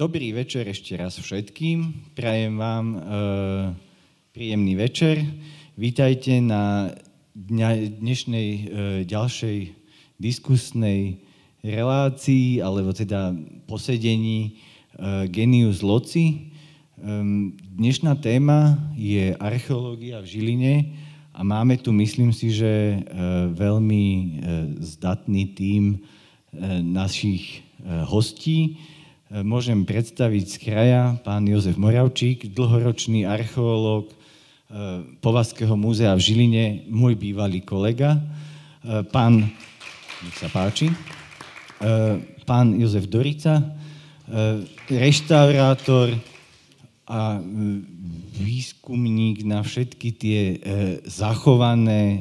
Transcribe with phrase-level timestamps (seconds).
[0.00, 2.08] Dobrý večer ešte raz všetkým.
[2.16, 2.98] Prajem vám e,
[4.32, 5.20] príjemný večer.
[5.76, 6.88] Vítajte na
[7.36, 8.62] dňa, dnešnej e,
[9.04, 9.58] ďalšej
[10.16, 11.20] diskusnej
[11.60, 13.36] relácii, alebo teda
[13.68, 14.50] posedení e,
[15.28, 16.24] Genius Loci.
[16.32, 16.36] E,
[17.60, 20.74] dnešná téma je archeológia v Žiline
[21.36, 22.98] a máme tu, myslím si, že e,
[23.52, 24.24] veľmi e,
[24.80, 25.98] zdatný tím e,
[26.80, 28.80] našich e, hostí.
[29.30, 34.10] Môžem predstaviť z kraja pán Jozef Moravčík, dlhoročný archeológ
[35.22, 38.18] Povazského múzea v Žiline, môj bývalý kolega.
[39.14, 39.54] Pán,
[40.26, 40.90] nech sa páči,
[42.42, 43.62] pán Jozef Dorica,
[44.90, 46.10] reštaurátor
[47.06, 47.38] a
[48.40, 50.56] výskumník na všetky tie e,
[51.04, 52.18] zachované e,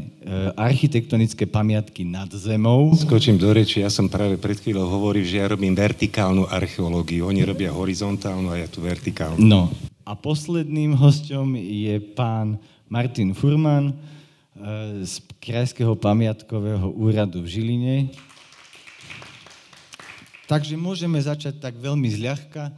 [0.59, 2.91] architektonické pamiatky nad zemou.
[2.93, 7.31] Skočím do reči, ja som práve pred chvíľou hovoril, že ja robím vertikálnu archeológiu.
[7.31, 9.39] Oni robia horizontálnu a ja tu vertikálnu.
[9.39, 9.71] No
[10.03, 12.59] a posledným hostom je pán
[12.91, 13.93] Martin Furman e,
[15.05, 17.95] z Krajského pamiatkového úradu v Žiline.
[20.49, 22.73] Takže môžeme začať tak veľmi zľahka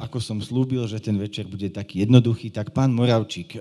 [0.00, 3.60] ako som slúbil, že ten večer bude taký jednoduchý, tak pán Moravčík, eh,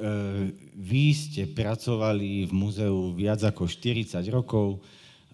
[0.72, 4.80] vy ste pracovali v múzeu viac ako 40 rokov,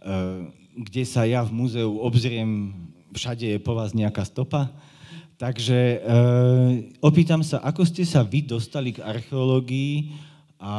[0.01, 0.49] eh,
[0.81, 2.73] kde sa ja v múzeu obzriem,
[3.13, 4.71] všade je po vás nejaká stopa.
[5.41, 6.05] Takže
[7.01, 10.13] opýtam sa, ako ste sa vy dostali k archeológii
[10.61, 10.77] a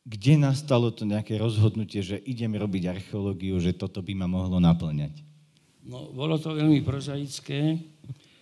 [0.00, 5.25] kde nastalo to nejaké rozhodnutie, že idem robiť archeológiu, že toto by ma mohlo naplňať?
[5.86, 7.78] No, bolo to veľmi prozaické.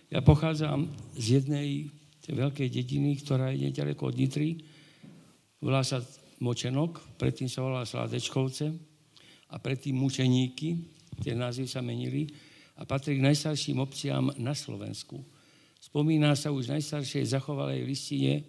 [0.09, 1.93] Ja pochádzam z jednej
[2.25, 4.57] veľkej dediny, ktorá je nedaleko od Nitry.
[5.61, 6.01] Volá sa
[6.41, 8.73] Močenok, predtým sa volá Sládečkovce
[9.53, 10.89] a predtým Mučeníky,
[11.21, 12.25] tie názvy sa menili
[12.81, 15.21] a patrí k najstarším obciám na Slovensku.
[15.77, 18.41] Spomína sa už najstaršej zachovalej listine,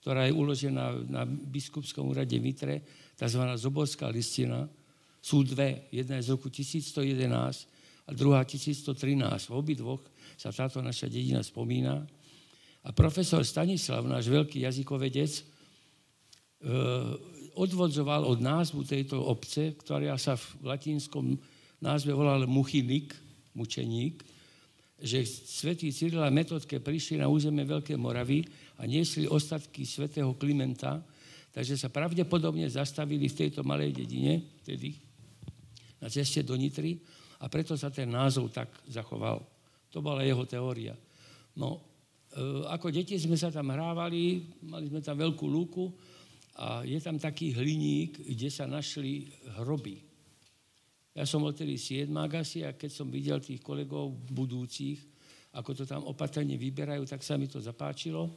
[0.00, 2.80] ktorá je uložená na biskupskom úrade v Nitre,
[3.12, 3.44] tzv.
[3.60, 4.64] Zoborská listina.
[5.20, 7.76] Sú dve, jedna je z roku 1111
[8.08, 9.52] a druhá 1113.
[9.52, 10.00] V obidvoch
[10.40, 12.08] sa táto naša dedina spomína.
[12.80, 15.42] A profesor Stanislav, náš veľký jazykovedec, e,
[17.52, 21.36] odvodzoval od názvu tejto obce, ktorá sa v latinskom
[21.84, 23.12] názve volala Muchinik,
[23.52, 24.24] mučeník,
[24.98, 28.42] že svätý Cyril a Metodke prišli na územie Veľkej Moravy
[28.80, 31.02] a niesli ostatky svätého Klimenta,
[31.54, 34.96] takže sa pravdepodobne zastavili v tejto malej dedine, tedy
[36.02, 36.98] na ceste do Nitry
[37.38, 39.38] a preto sa ten názov tak zachoval.
[39.94, 40.94] To bola jeho teória.
[41.54, 41.78] No,
[42.34, 45.86] e, ako deti sme sa tam hrávali, mali sme tam veľkú lúku
[46.58, 49.30] a je tam taký hliník, kde sa našli
[49.62, 50.02] hroby.
[51.14, 54.98] Ja som odtedy siedmák asi a keď som videl tých kolegov budúcich,
[55.54, 58.30] ako to tam opatrne vyberajú, tak sa mi to zapáčilo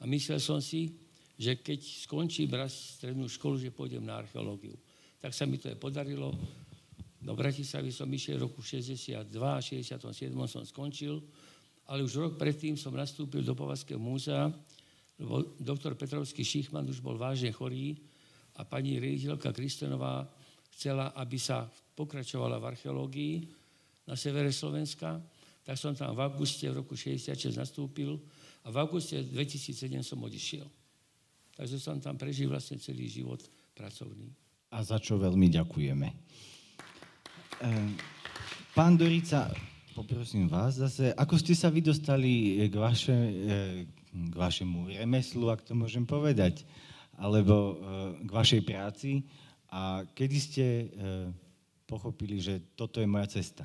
[0.00, 0.96] a myslel som si,
[1.36, 4.76] že keď skončím raz strednú školu, že pôjdem na archeológiu.
[5.20, 6.32] Tak sa mi to je podarilo
[7.22, 10.02] do Bratislavy som išiel roku 62, 67
[10.50, 11.22] som skončil,
[11.86, 14.50] ale už rok predtým som nastúpil do Povazského múzea,
[15.22, 17.94] lebo doktor Petrovský Šichman už bol vážne chorý
[18.58, 20.26] a pani riaditeľka Kristenová
[20.74, 23.34] chcela, aby sa pokračovala v archeológii
[24.10, 25.22] na severe Slovenska,
[25.62, 28.18] tak som tam v auguste v roku 66 nastúpil
[28.66, 30.66] a v auguste 2007 som odišiel.
[31.54, 33.38] Takže som tam prežil vlastne celý život
[33.78, 34.26] pracovný.
[34.72, 36.08] A za čo veľmi ďakujeme.
[37.62, 37.94] Ehm,
[38.74, 39.46] pán Dorica,
[39.94, 45.62] poprosím vás zase, ako ste sa vy dostali k, vaše, eh, k vašemu remeslu, ak
[45.62, 46.66] to môžem povedať,
[47.22, 47.78] alebo eh,
[48.26, 49.22] k vašej práci
[49.70, 50.86] a kedy ste eh,
[51.86, 53.62] pochopili, že toto je moja cesta?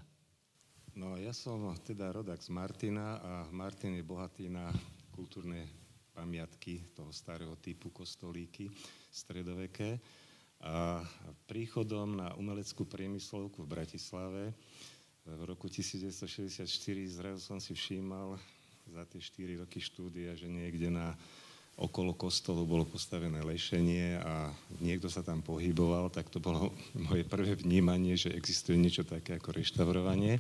[0.94, 4.70] No, ja som teda rodak z Martina a Martin je bohatý na
[5.10, 5.66] kultúrne
[6.14, 8.70] pamiatky toho starého typu kostolíky
[9.10, 9.98] stredoveké.
[10.64, 11.06] A
[11.46, 14.44] príchodom na umeleckú priemyslovku v Bratislave
[15.28, 16.64] v roku 1964
[17.12, 18.40] zrazu som si všímal
[18.88, 21.20] za tie 4 roky štúdia, že niekde na
[21.76, 24.50] okolo kostolu bolo postavené lešenie a
[24.80, 26.72] niekto sa tam pohyboval, tak to bolo
[27.12, 30.40] moje prvé vnímanie, že existuje niečo také ako reštaurovanie.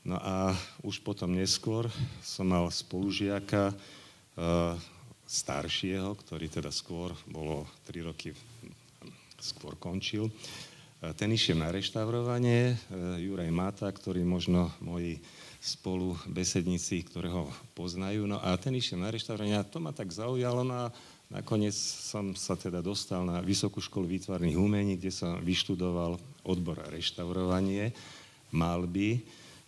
[0.00, 1.86] No a už potom neskôr
[2.24, 4.74] som mal spolužiaka, uh,
[5.28, 8.32] staršieho, ktorý teda skôr bolo 3 roky
[9.40, 10.28] skôr končil.
[10.28, 10.32] E,
[11.16, 12.74] ten išiel na reštaurovanie, e,
[13.24, 15.20] Juraj Mata, ktorý možno moji
[15.60, 18.24] spolu besedníci, ktorého poznajú.
[18.24, 20.64] No a ten išiel na reštaurovanie a to ma tak zaujalo.
[20.64, 20.92] No a
[21.28, 26.16] nakoniec som sa teda dostal na Vysokú školu výtvarných umení, kde som vyštudoval
[26.48, 27.92] odbor reštaurovanie,
[28.56, 29.20] malby.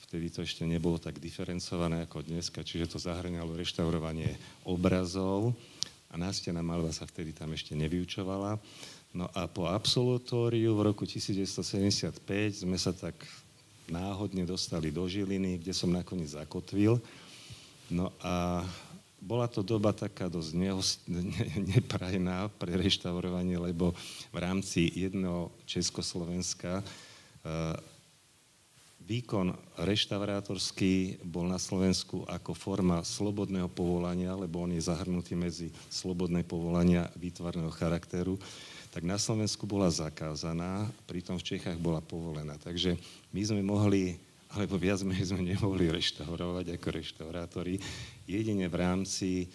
[0.09, 4.37] Vtedy to ešte nebolo tak diferencované ako dneska, čiže to zahrňalo reštaurovanie
[4.69, 5.57] obrazov
[6.13, 8.61] a nástená malba sa vtedy tam ešte nevyučovala.
[9.13, 12.25] No a po absolutóriu v roku 1975
[12.65, 13.13] sme sa tak
[13.93, 16.97] náhodne dostali do Žiliny, kde som nakoniec zakotvil.
[17.93, 18.65] No a
[19.21, 20.51] bola to doba taká dosť
[21.77, 23.93] neprajná pre reštaurovanie, lebo
[24.33, 27.77] v rámci jedného Československa eh,
[29.05, 36.47] výkon reštaurátorský bol na Slovensku ako forma slobodného povolania, lebo on je zahrnutý medzi slobodné
[36.47, 38.41] povolania výtvarného charakteru,
[38.93, 42.61] tak na Slovensku bola zakázaná, pritom v Čechách bola povolená.
[42.61, 43.01] Takže
[43.33, 44.21] my sme mohli
[44.53, 47.81] alebo viac menej sme nemohli reštaurovať ako reštaurátori,
[48.29, 49.47] jedine v rámci e,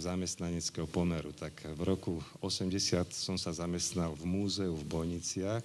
[0.00, 1.36] zamestnaneckého pomeru.
[1.36, 5.60] Tak v roku 80 som sa zamestnal v múzeu v Bojniciach,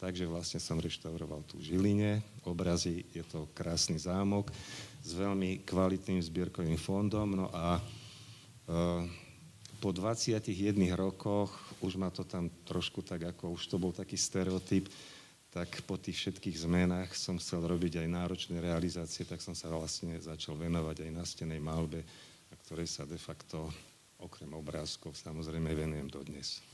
[0.00, 2.24] takže vlastne som reštauroval tu Žiline.
[2.48, 4.48] Obrazy, je to krásny zámok
[5.04, 7.44] s veľmi kvalitným zbierkovým fondom.
[7.44, 7.82] No a e,
[9.84, 10.48] po 21
[10.96, 11.52] rokoch
[11.84, 14.88] už ma to tam trošku tak, ako už to bol taký stereotyp,
[15.54, 20.18] tak po tých všetkých zmenách som chcel robiť aj náročné realizácie, tak som sa vlastne
[20.18, 22.02] začal venovať aj na stenej malbe,
[22.50, 23.70] na ktorej sa de facto
[24.18, 26.64] okrem obrázkov samozrejme venujem dodnes.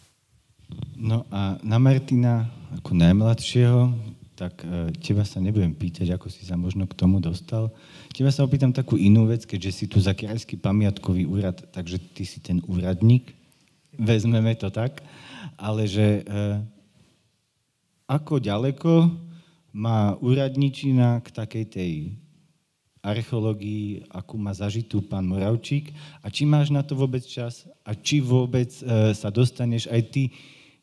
[0.94, 2.46] No a na Martina
[2.78, 3.90] ako najmladšieho,
[4.38, 7.68] tak e, teba sa nebudem pýtať, ako si sa možno k tomu dostal.
[8.14, 12.22] Teba sa opýtam takú inú vec, keďže si tu za Krajský pamiatkový úrad, takže ty
[12.24, 13.36] si ten úradník,
[14.00, 15.04] vezmeme to tak,
[15.60, 16.32] ale že e,
[18.08, 19.12] ako ďaleko
[19.76, 21.92] má úradničina k takej tej
[23.00, 25.92] archeológii, akú má zažitú pán Moravčík?
[26.20, 27.68] A či máš na to vôbec čas?
[27.84, 30.22] A či vôbec e, sa dostaneš aj ty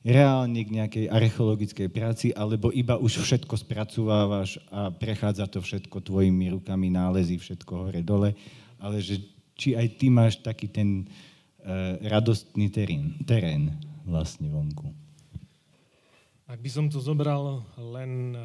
[0.07, 6.53] reálne k nejakej archeologickej práci, alebo iba už všetko spracovávaš a prechádza to všetko tvojimi
[6.55, 8.31] rukami, nálezy, všetko hore-dole,
[8.79, 9.19] ale že
[9.57, 11.09] či aj ty máš taký ten
[12.07, 13.75] radostný terén, terén
[14.07, 14.87] vlastne vonku.
[16.47, 18.41] Ak by som to zobral len eh,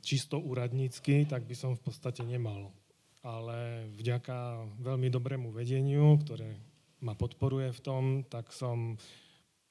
[0.00, 2.72] čisto úradnícky, tak by som v podstate nemal.
[3.20, 6.56] Ale vďaka veľmi dobrému vedeniu, ktoré
[7.04, 8.96] ma podporuje v tom, tak som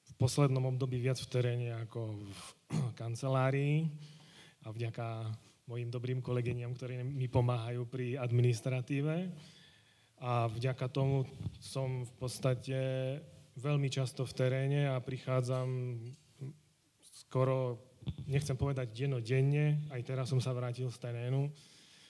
[0.06, 2.42] v poslednom období viac v teréne ako v
[3.02, 3.90] kancelárii
[4.62, 5.34] a vďaka
[5.66, 9.34] mojim dobrým kolegyňam, ktorí mi pomáhajú pri administratíve.
[10.24, 11.28] A vďaka tomu
[11.60, 12.78] som v podstate
[13.60, 16.00] veľmi často v teréne a prichádzam
[17.02, 17.80] skoro,
[18.28, 21.52] nechcem povedať dennodenne, aj teraz som sa vrátil z terénu,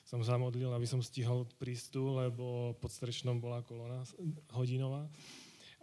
[0.06, 4.06] som sa modlil, aby som stihol prísť tu, lebo pod Strečnom bola kolona
[4.54, 5.10] hodinová.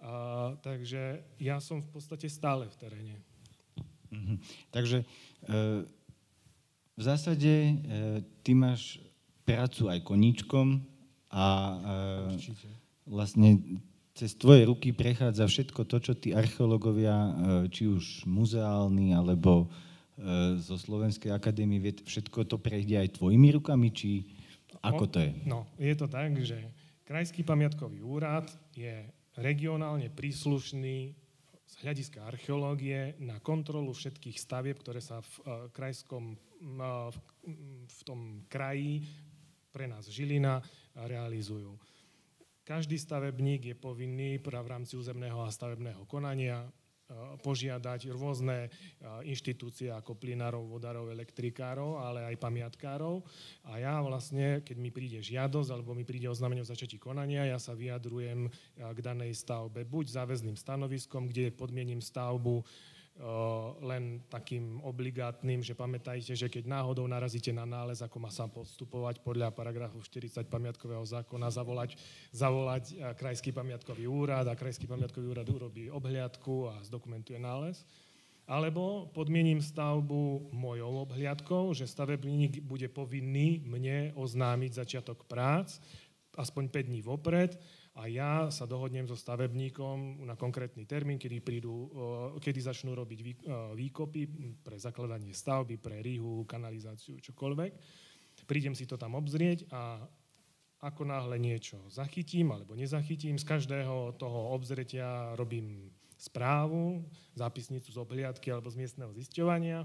[0.03, 3.17] A, takže ja som v podstate stále v teréne.
[4.13, 4.35] Mhm.
[4.71, 5.07] Takže e,
[6.93, 7.75] v zásade e,
[8.47, 9.03] ty máš
[9.43, 10.92] prácu aj koníčkom
[11.33, 11.47] a
[12.37, 12.53] e,
[13.09, 13.81] vlastne
[14.13, 17.33] cez tvoje ruky prechádza všetko to, čo tí archeológovia, e,
[17.73, 23.89] či už muzeálni, alebo e, zo Slovenskej akadémie vied, všetko to prejde aj tvojimi rukami,
[23.89, 24.29] či
[24.85, 25.33] ako to je?
[25.49, 26.59] No, je to tak, že
[27.03, 29.05] Krajský pamiatkový úrad je
[29.37, 31.13] regionálne príslušný
[31.67, 36.79] z hľadiska archeológie na kontrolu všetkých stavieb, ktoré sa v krajskom, v,
[37.85, 39.03] v tom kraji
[39.73, 40.65] pre nás Žilina
[40.97, 41.77] realizujú.
[42.63, 46.69] Každý stavebník je povinný v rámci územného a stavebného konania e,
[47.43, 48.69] požiadať rôzne e,
[49.27, 53.27] inštitúcie ako plinárov, vodárov, elektrikárov, ale aj pamiatkárov.
[53.67, 57.59] A ja vlastne, keď mi príde žiadosť alebo mi príde oznámenie o začatí konania, ja
[57.59, 62.63] sa vyjadrujem e, k danej stavbe buď záväzným stanoviskom, kde podmiením stavbu
[63.85, 69.21] len takým obligátnym, že pamätajte, že keď náhodou narazíte na nález, ako má sa postupovať
[69.21, 72.01] podľa paragrafu 40 pamiatkového zákona, zavolať,
[72.33, 72.85] zavolať
[73.21, 77.85] Krajský pamiatkový úrad a Krajský pamiatkový úrad urobí obhliadku a zdokumentuje nález.
[78.49, 85.79] Alebo podmiením stavbu mojou obhliadkou, že stavebník bude povinný mne oznámiť začiatok prác
[86.35, 87.61] aspoň 5 dní vopred
[87.93, 91.93] a ja sa dohodnem so stavebníkom na konkrétny termín, kedy, prídu,
[92.41, 93.45] kedy začnú robiť
[93.77, 94.23] výkopy
[94.65, 97.73] pre zakladanie stavby, pre rýhu, kanalizáciu, čokoľvek.
[98.49, 100.01] Prídem si to tam obzrieť a
[100.83, 107.05] ako náhle niečo zachytím alebo nezachytím, z každého toho obzretia robím správu,
[107.37, 109.85] zápisnicu z obhliadky alebo z miestneho zisťovania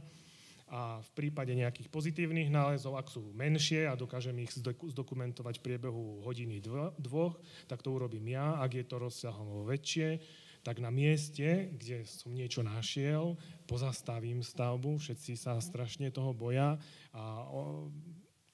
[0.67, 6.19] a v prípade nejakých pozitívnych nálezov, ak sú menšie a dokážem ich zdokumentovať v priebehu
[6.27, 6.59] hodiny
[6.99, 7.39] dvoch,
[7.71, 8.59] tak to urobím ja.
[8.59, 10.19] Ak je to rozsahovo väčšie,
[10.67, 13.39] tak na mieste, kde som niečo našiel,
[13.71, 16.75] pozastavím stavbu, všetci sa strašne toho boja
[17.15, 17.47] a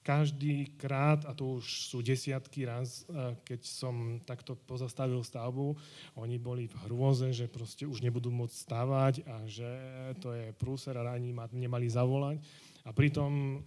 [0.04, 5.72] každý krát, a to už sú desiatky raz, e, keď som takto pozastavil stavbu,
[6.20, 9.70] oni boli v hrôze, že proste už nebudú môcť stavať a že
[10.20, 12.36] to je prúser a ani ma nemali zavolať.
[12.84, 13.64] A pritom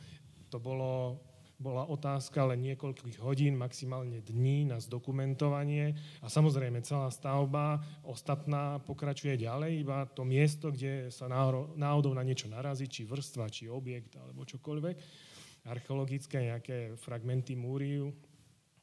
[0.54, 1.18] to bolo,
[1.58, 9.42] bola otázka len niekoľkých hodín, maximálne dní na zdokumentovanie a samozrejme celá stavba ostatná pokračuje
[9.42, 11.26] ďalej, iba to miesto, kde sa
[11.74, 15.26] náhodou na niečo narazí, či vrstva, či objekt alebo čokoľvek
[15.68, 18.02] archeologické nejaké fragmenty múry,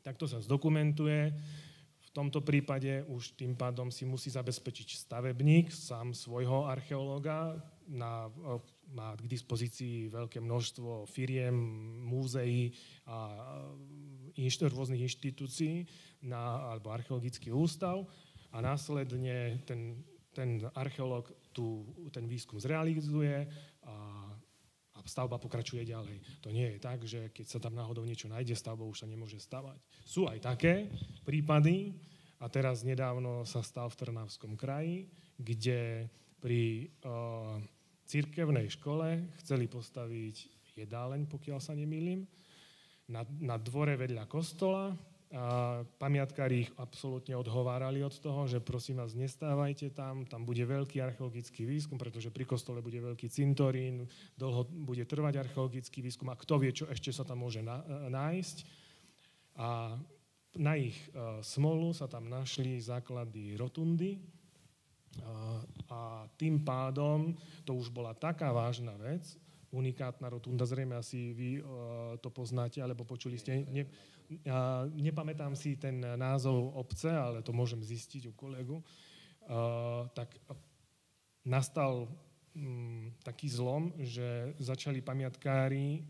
[0.04, 1.32] tak to sa zdokumentuje.
[2.04, 8.32] V tomto prípade už tým pádom si musí zabezpečiť stavebník sám svojho archeológa, na,
[8.96, 11.52] má k dispozícii veľké množstvo firiem,
[12.04, 12.72] múzeí
[13.04, 13.32] a
[14.40, 15.84] inšt, rôznych inštitúcií
[16.24, 18.08] na, alebo archeologický ústav
[18.52, 20.00] a následne ten,
[20.32, 23.46] ten archeológ tu, ten výskum zrealizuje
[23.84, 23.94] a
[25.04, 26.20] stavba pokračuje ďalej.
[26.40, 29.36] To nie je tak, že keď sa tam náhodou niečo nájde, stavba už sa nemôže
[29.36, 29.76] stavať.
[30.04, 30.88] Sú aj také
[31.22, 31.92] prípady,
[32.44, 35.08] a teraz nedávno sa stal v Trnavskom kraji,
[35.40, 36.12] kde
[36.44, 37.56] pri uh,
[38.04, 42.28] cirkevnej škole chceli postaviť jedáleň, pokiaľ sa nemýlim,
[43.08, 44.92] na, na dvore vedľa kostola
[45.34, 51.02] a pamiatkári ich absolútne odhovárali od toho, že prosím vás, nestávajte tam, tam bude veľký
[51.02, 54.06] archeologický výskum, pretože pri kostole bude veľký cintorín,
[54.38, 57.82] dlho bude trvať archeologický výskum a kto vie, čo ešte sa tam môže na,
[58.14, 58.56] nájsť.
[59.58, 59.98] A
[60.54, 64.22] na ich uh, smolu sa tam našli základy rotundy
[65.18, 65.58] uh,
[65.90, 67.34] a tým pádom
[67.66, 69.34] to už bola taká vážna vec,
[69.74, 71.58] unikátna rotunda, zrejme asi vy
[72.22, 73.82] to poznáte, alebo počuli ste, ne,
[74.94, 78.78] nepamätám si ten názov obce, ale to môžem zistiť u kolegu,
[80.16, 80.32] tak
[81.44, 82.08] nastal
[82.56, 86.08] um, taký zlom, že začali pamiatkári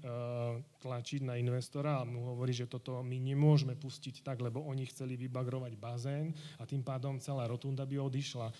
[0.79, 5.17] tlačiť na investora a mu hovorí, že toto my nemôžeme pustiť tak, lebo oni chceli
[5.17, 6.31] vybagrovať bazén
[6.61, 8.53] a tým pádom celá rotunda by odišla.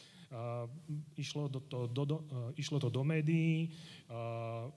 [1.15, 2.17] Išlo, do to, do, do,
[2.59, 3.71] išlo to do médií,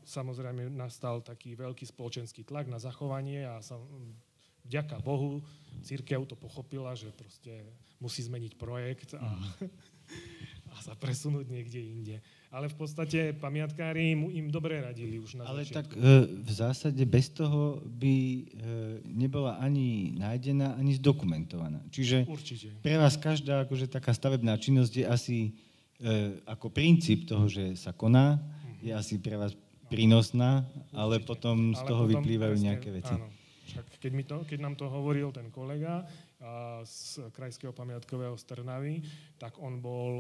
[0.06, 3.82] samozrejme nastal taký veľký spoločenský tlak na zachovanie a sa,
[4.68, 5.42] vďaka Bohu
[5.82, 7.64] církev to pochopila, že proste
[8.04, 9.26] musí zmeniť projekt a,
[10.74, 12.16] a sa presunúť niekde inde.
[12.48, 15.76] Ale v podstate pamiatkári mu im dobre radili už na Ale začiatku.
[15.76, 16.12] tak e,
[16.48, 18.42] v zásade bez toho by e,
[19.04, 21.84] nebola ani nájdená, ani zdokumentovaná.
[21.92, 22.72] Čiže Určite.
[22.80, 25.38] pre vás každá akože taká stavebná činnosť je asi
[26.00, 28.40] e, ako princíp toho, že sa koná,
[28.80, 29.52] je asi pre vás
[29.92, 30.64] prínosná,
[30.96, 33.16] ale potom z Ale toho potom vyplývajú presne, nejaké veci.
[33.16, 33.28] Áno.
[33.68, 36.08] Však keď, mi to, keď nám to hovoril ten kolega
[36.40, 39.04] a z Krajského pamiatkového Strnavy,
[39.36, 40.14] tak on bol,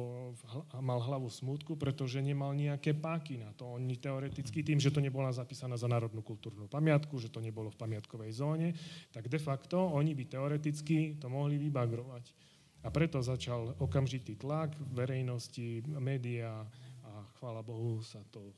[0.83, 3.69] mal hlavu smutku, pretože nemal nejaké páky na to.
[3.79, 7.79] Oni teoreticky tým, že to nebola zapísaná za národnú kultúrnu pamiatku, že to nebolo v
[7.79, 8.75] pamiatkovej zóne,
[9.15, 12.33] tak de facto oni by teoreticky to mohli vybagrovať.
[12.83, 16.67] A preto začal okamžitý tlak verejnosti, médiá
[17.07, 18.53] a chvála Bohu sa to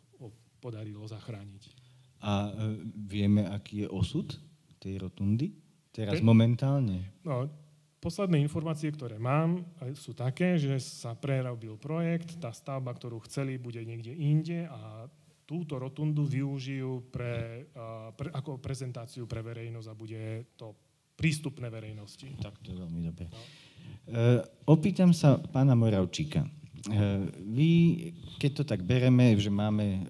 [0.59, 1.71] podarilo zachrániť.
[2.19, 4.27] A e, vieme, aký je osud
[4.79, 5.51] tej rotundy?
[5.91, 7.11] Teraz Ten, momentálne?
[7.21, 7.45] No,
[7.99, 9.61] posledné informácie, ktoré mám,
[9.93, 15.11] sú také, že sa prerobil projekt, tá stavba, ktorú chceli, bude niekde inde a
[15.43, 17.65] túto rotundu využijú pre,
[18.13, 20.21] pre, ako prezentáciu pre verejnosť a bude
[20.53, 20.77] to
[21.17, 22.29] prístupné verejnosti.
[22.37, 23.27] Tak to je veľmi dobre.
[23.27, 23.39] No.
[24.13, 26.45] E, opýtam sa pána Moravčíka.
[26.87, 27.71] Eh, vy,
[28.39, 30.07] keď to tak bereme, že máme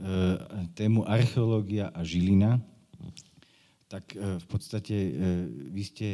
[0.78, 2.62] tému archeológia a žilina,
[3.90, 4.96] tak eh, v podstate
[5.74, 6.08] vy ste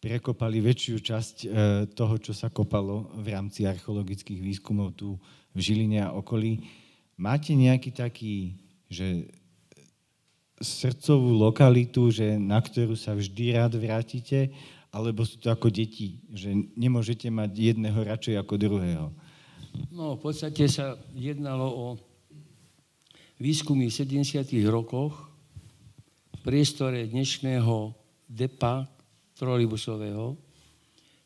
[0.00, 1.36] prekopali väčšiu časť
[1.92, 5.20] toho, čo sa kopalo v rámci archeologických výskumov tu
[5.52, 6.64] v Žiline a okolí.
[7.20, 8.56] Máte nejaký taký,
[8.88, 9.28] že
[10.60, 14.52] srdcovú lokalitu, že na ktorú sa vždy rád vrátite,
[14.92, 19.06] alebo sú to ako deti, že nemôžete mať jedného radšej ako druhého?
[19.94, 21.86] No, v podstate sa jednalo o
[23.40, 24.44] výskumy v 70.
[24.68, 25.29] rokoch
[26.40, 27.92] priestore dnešného
[28.24, 28.88] depa
[29.36, 30.40] trolibusového.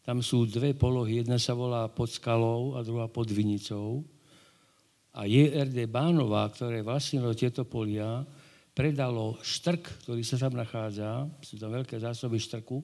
[0.02, 4.02] Tam sú dve polohy, jedna sa volá pod skalou a druhá pod Vinicou.
[5.14, 8.26] A JRD Bánova, ktoré vlastnilo tieto polia,
[8.74, 12.82] predalo štrk, ktorý sa tam nachádza, sú tam veľké zásoby štrku,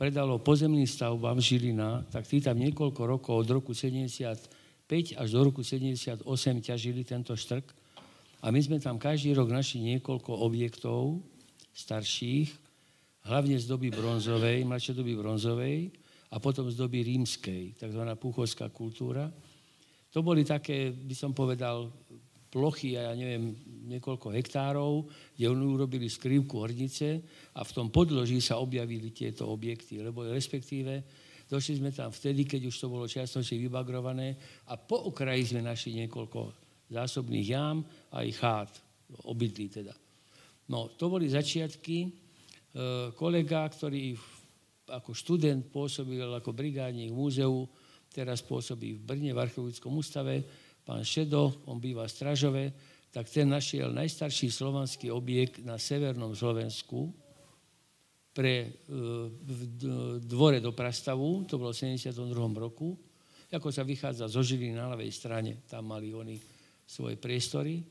[0.00, 5.60] predalo pozemným stavbám Žilina, tak tí tam niekoľko rokov, od roku 75 až do roku
[5.60, 6.24] 78
[6.64, 7.89] ťažili tento štrk.
[8.40, 11.20] A my sme tam každý rok našli niekoľko objektov
[11.76, 12.48] starších,
[13.28, 15.78] hlavne z doby bronzovej, mladšej doby bronzovej
[16.32, 18.02] a potom z doby rímskej, tzv.
[18.16, 19.28] puchovská kultúra.
[20.10, 21.92] To boli také, by som povedal,
[22.50, 23.54] plochy, ja neviem,
[23.86, 25.06] niekoľko hektárov,
[25.38, 27.22] kde oni urobili skrývku hornice
[27.54, 31.06] a v tom podloží sa objavili tieto objekty, lebo respektíve
[31.46, 34.34] došli sme tam vtedy, keď už to bolo čiastočne vybagrované
[34.66, 38.70] a po okraji sme našli niekoľko zásobných jám aj chát,
[39.26, 39.94] obydlí teda.
[40.70, 41.96] No, to boli začiatky.
[42.06, 42.10] E,
[43.14, 44.14] kolega, ktorý
[44.90, 47.66] ako študent pôsobil ako brigádnik v múzeu,
[48.10, 50.42] teraz pôsobí v Brne v archeologickom ústave,
[50.82, 52.64] pán Šedo, on býva v Stražove,
[53.10, 57.10] tak ten našiel najstarší slovanský objekt na severnom Slovensku
[58.30, 58.68] pre e,
[59.30, 59.60] v
[60.22, 62.14] dvore do Prastavu, to bolo v 72.
[62.54, 62.94] roku,
[63.50, 66.38] ako sa vychádza zo Žiliny na ľavej strane, tam mali oni
[66.90, 67.86] svoje priestory.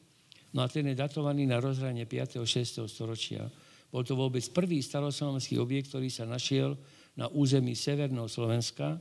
[0.51, 2.43] No a ten je datovaný na rozhranie 5.
[2.43, 2.83] a 6.
[2.91, 3.47] storočia.
[3.87, 6.75] Bol to vôbec prvý staroslovanský objekt, ktorý sa našiel
[7.15, 8.99] na území Severného Slovenska,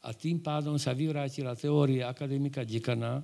[0.00, 3.20] a tým pádom sa vyvrátila teória akademika Dekana,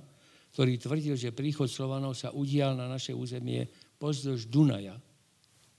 [0.53, 3.65] ktorý tvrdil, že príchod Slovanov sa udial na naše územie
[3.97, 4.93] pozdĺž Dunaja,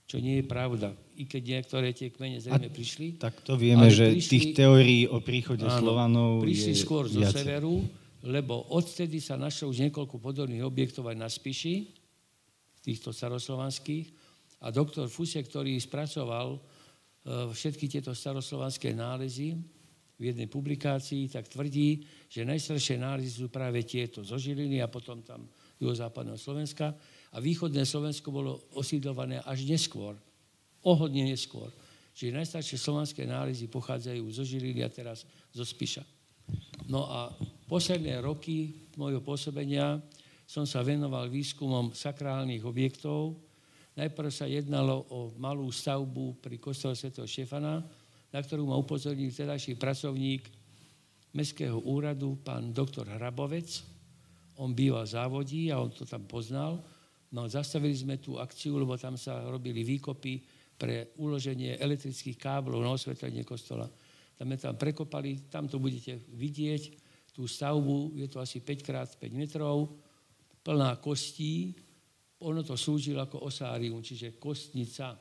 [0.03, 0.91] čo nie je pravda.
[1.15, 3.15] I keď niektoré tie kmene zrejme a prišli.
[3.15, 7.23] Tak to vieme, že prišli, tých teórií o príchode áno, Slovanov prišli je skôr zo
[7.31, 7.79] severu,
[8.25, 11.95] lebo odtedy sa našlo už niekoľko podobných objektov aj na Spiši,
[12.83, 14.11] týchto staroslovanských.
[14.63, 16.59] A doktor Fuse, ktorý spracoval e,
[17.51, 19.55] všetky tieto staroslovanské nálezy,
[20.19, 25.23] v jednej publikácii, tak tvrdí, že najstaršie nálezy sú práve tieto zo Žiliny a potom
[25.23, 25.47] tam
[25.79, 26.91] juhozápadného Slovenska.
[27.31, 30.19] A východné Slovensko bolo osídlované až neskôr,
[30.83, 31.71] ohodne neskôr.
[32.11, 35.23] Čiže najstaršie slovanské nálezy pochádzajú zo Žiliny a teraz
[35.55, 36.03] zo Spiša.
[36.91, 37.31] No a
[37.69, 40.01] posledné roky môjho pôsobenia
[40.49, 43.37] som sa venoval výskumom sakrálnych objektov.
[43.93, 47.13] Najprv sa jednalo o malú stavbu pri kostole Sv.
[47.13, 47.85] Štefana,
[48.33, 50.49] na ktorú ma upozornil tedajší pracovník
[51.29, 53.85] Mestského úradu, pán doktor Hrabovec.
[54.57, 56.81] On býval závodí a on to tam poznal.
[57.29, 60.41] No zastavili sme tú akciu, lebo tam sa robili výkopy
[60.73, 63.85] pre uloženie elektrických káblov na osvetlenie kostola.
[64.33, 66.98] Tam sme tam prekopali, tam to budete vidieť,
[67.39, 69.95] tú stavbu, je to asi 5x5 metrov,
[70.59, 71.71] plná kostí,
[72.43, 75.15] ono to slúžilo ako osárium, čiže kostnica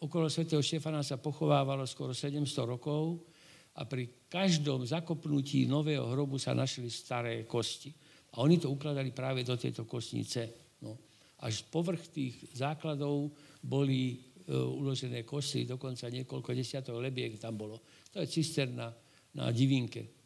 [0.00, 3.26] okolo svätého Štefana sa pochovávalo skoro 700 rokov
[3.74, 7.90] a pri každom zakopnutí nového hrobu sa našli staré kosti.
[8.38, 10.54] A oni to ukladali práve do tejto kostnice.
[10.86, 10.94] No.
[11.42, 14.16] Až povrch tých základov boli e,
[14.54, 17.82] uložené kosti, dokonca niekoľko desiatok lebiek tam bolo.
[18.14, 18.88] To je cisterna
[19.34, 20.19] na Divinke.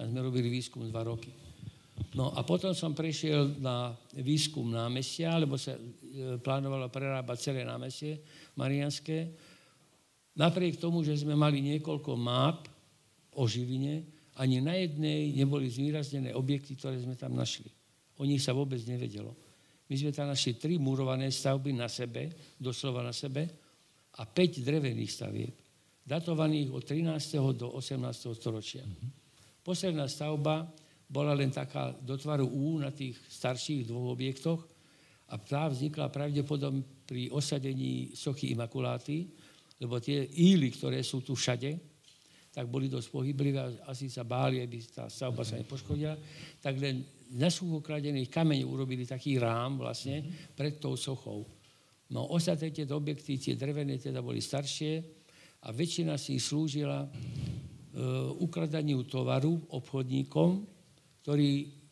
[0.00, 1.28] Tam sme robili výskum dva roky.
[2.16, 8.16] No a potom som prešiel na výskum námestia, lebo sa e, plánovalo prerábať celé námestie
[8.56, 9.28] marianské.
[10.40, 12.64] Napriek tomu, že sme mali niekoľko map
[13.36, 14.08] o Žiline,
[14.40, 17.68] ani na jednej neboli zvýraznené objekty, ktoré sme tam našli.
[18.16, 19.36] O nich sa vôbec nevedelo.
[19.84, 23.44] My sme tam našli tri murované stavby na sebe, doslova na sebe,
[24.16, 25.52] a 5 drevených stavieb,
[26.08, 27.36] datovaných od 13.
[27.52, 28.00] do 18.
[28.32, 28.88] storočia.
[29.70, 30.66] Posledná stavba
[31.06, 34.66] bola len taká do tvaru U na tých starších dvoch objektoch
[35.30, 39.30] a tá vznikla pravdepodobne pri osadení sochy Imakuláty,
[39.78, 41.78] lebo tie íly, ktoré sú tu všade,
[42.50, 46.18] tak boli dosť pohyblivé, asi sa báli, aby tá stavba sa nepoškodila,
[46.58, 47.06] tak len
[47.38, 50.26] na suchokradených kameň urobili taký rám vlastne
[50.58, 51.46] pred tou sochou.
[52.10, 54.98] No ostatné tie objekty, tie drevené teda boli staršie
[55.62, 57.06] a väčšina si slúžila
[57.90, 58.02] e,
[58.38, 60.50] ukladaniu tovaru obchodníkom,
[61.22, 61.50] ktorí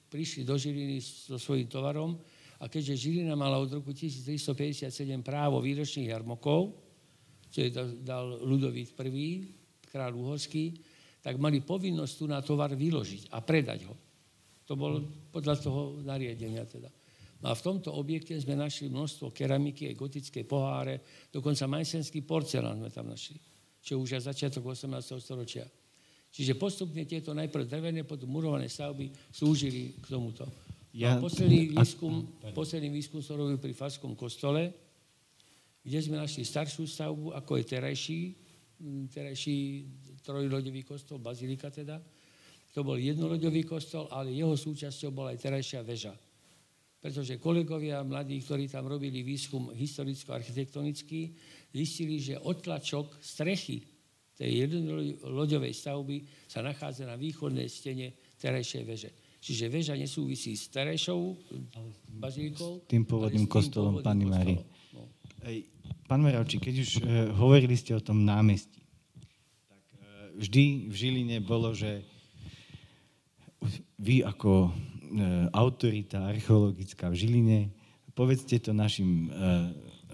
[0.08, 2.16] prišli do Žiliny so svojím tovarom
[2.58, 4.90] a keďže Žilina mala od roku 1357
[5.22, 6.74] právo výročných jarmokov,
[7.52, 7.70] čo je
[8.02, 9.28] dal Ludovít I,
[9.88, 10.76] král uhorský,
[11.22, 13.94] tak mali povinnosť tu na tovar vyložiť a predať ho.
[14.68, 15.00] To bolo
[15.32, 16.92] podľa toho nariadenia teda.
[17.38, 22.82] No a v tomto objekte sme našli množstvo keramiky, aj gotické poháre, dokonca majsenský porcelán
[22.82, 23.38] sme tam našli,
[23.78, 25.22] čo už je začiatok 18.
[25.22, 25.64] storočia.
[26.28, 30.44] Čiže postupne tieto najprv drevené, potom murované stavby slúžili k tomuto.
[30.92, 34.72] Ja, a posledný výskum, a, posledný výskum som robil pri Farskom kostole,
[35.84, 38.20] kde sme našli staršiu stavbu, ako je terajší,
[39.08, 39.58] terajší
[40.20, 42.00] trojloďový kostol, bazilika teda.
[42.76, 46.14] To bol jednoloďový kostol, ale jeho súčasťou bola aj terajšia väža.
[46.98, 51.30] Pretože kolegovia mladí, ktorí tam robili výskum historicko-architektonický,
[51.72, 53.97] zistili, že odtlačok strechy
[54.38, 59.10] tej jednoloďovej stavby sa nachádza na východnej stene terajšej veže.
[59.42, 61.34] Čiže väža nesúvisí s terajšou
[62.22, 64.62] bazilikou, tým pôvodným kostolom Panny Mári.
[64.94, 65.10] No.
[66.06, 67.02] Pán Meravči, keď už uh,
[67.34, 68.82] hovorili ste o tom námestí,
[69.66, 72.02] tak uh, vždy v Žiline bolo, že
[73.98, 74.72] vy ako uh,
[75.54, 77.60] autorita archeologická v Žiline
[78.18, 79.30] povedzte to našim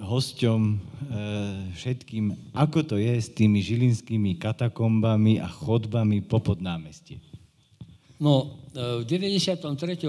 [0.00, 0.60] hosťom
[1.74, 7.22] všetkým, ako to je s tými žilinskými katakombami a chodbami po podnámestí.
[8.18, 9.62] No, v 93.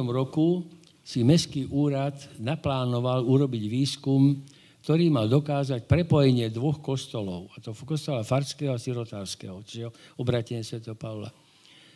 [0.06, 0.66] roku
[1.06, 4.42] si Mestský úrad naplánoval urobiť výskum,
[4.82, 9.90] ktorý mal dokázať prepojenie dvoch kostolov, a to kostola Farského a Sirotárskeho, čiže
[10.22, 10.82] obratenie Sv.
[10.94, 11.30] Pavla.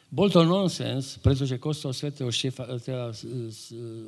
[0.09, 2.13] Bol to nonsens, pretože kostol Sv.
[2.17, 3.13] Štefa, teda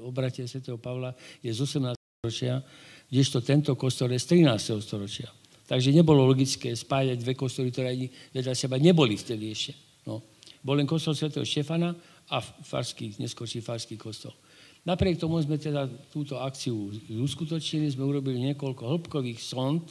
[0.01, 0.77] obratenie Sv.
[0.81, 1.13] Pavla
[1.45, 1.93] je z 18.
[2.21, 2.61] storočia,
[3.11, 4.79] kdežto tento kostol je z 13.
[4.79, 5.27] storočia.
[5.67, 9.75] Takže nebolo logické spájať dve kostoly, ktoré ani vedľa seba neboli vtedy ešte.
[10.07, 10.23] No.
[10.63, 11.31] Bol len kostol Sv.
[11.31, 11.91] Štefana
[12.31, 14.31] a farský, neskôrší farský kostol.
[14.81, 19.85] Napriek tomu sme teda túto akciu uskutočnili, sme urobili niekoľko hĺbkových sond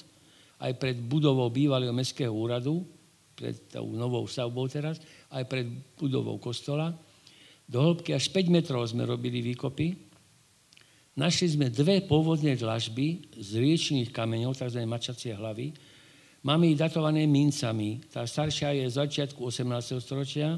[0.60, 2.84] aj pred budovou bývalého mestského úradu,
[3.38, 5.00] pred tou novou stavbou teraz,
[5.32, 5.64] aj pred
[5.96, 6.92] budovou kostola.
[7.70, 10.09] Do hĺbky až 5 metrov sme robili výkopy.
[11.18, 14.78] Našli sme dve pôvodné dlažby z riečných kameňov, tzv.
[14.86, 15.74] mačacie hlavy.
[16.46, 17.98] Máme ich datované mincami.
[18.06, 19.98] Tá staršia je z začiatku 18.
[19.98, 20.54] storočia.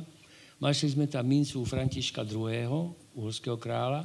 [0.60, 4.04] Našli sme tam mincu Františka II., uhorského kráľa,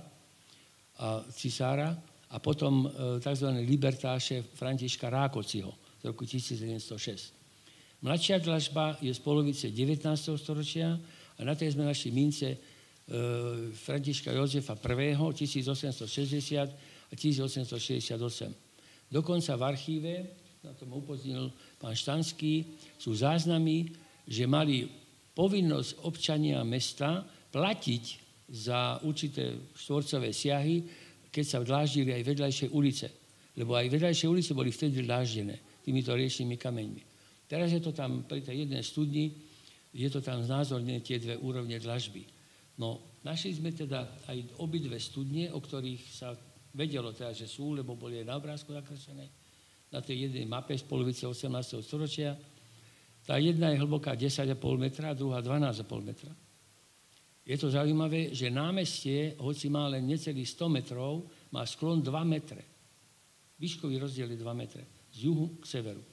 [0.97, 1.93] a cisára
[2.33, 3.47] a potom e, tzv.
[3.61, 5.69] libertáše Františka Rákociho
[6.01, 8.01] z roku 1706.
[8.01, 10.01] Mladšia dlažba je z polovice 19.
[10.37, 10.97] storočia
[11.37, 12.57] a na tej sme našli mince
[13.71, 15.15] Františka Jozefa I.
[15.15, 19.07] 1860 a 1868.
[19.07, 20.13] Dokonca v archíve,
[20.59, 21.47] na tom upoznil
[21.79, 23.95] pán Štanský, sú záznamy,
[24.27, 24.91] že mali
[25.31, 27.23] povinnosť občania mesta
[27.55, 28.03] platiť
[28.51, 30.83] za určité štvorcové siahy,
[31.31, 33.07] keď sa dláždili aj vedľajšie ulice.
[33.55, 37.03] Lebo aj vedľajšie ulice boli vtedy dláždené týmito riečnými kameňmi.
[37.47, 39.31] Teraz je to tam pri tej jednej studni,
[39.95, 42.36] je to tam znázornené tie dve úrovne dlažby.
[42.77, 46.37] No, našli sme teda aj obidve studne, o ktorých sa
[46.77, 49.25] vedelo teda, že sú, lebo boli aj na obrázku zakreslené,
[49.89, 51.81] na tej jednej mape z polovice 18.
[51.81, 52.37] storočia.
[53.25, 56.31] Tá jedna je hlboká 10,5 metra, druhá 12,5 metra.
[57.47, 62.61] Je to zaujímavé, že námestie, hoci má len necelých 100 metrov, má sklon 2 metre.
[63.57, 64.83] Výškový rozdiel je 2 metre.
[65.15, 66.03] Z juhu k severu.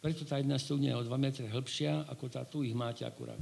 [0.00, 3.36] Preto tá jedna studňa je o 2 metre hĺbšia, ako tá tu ich máte akurát.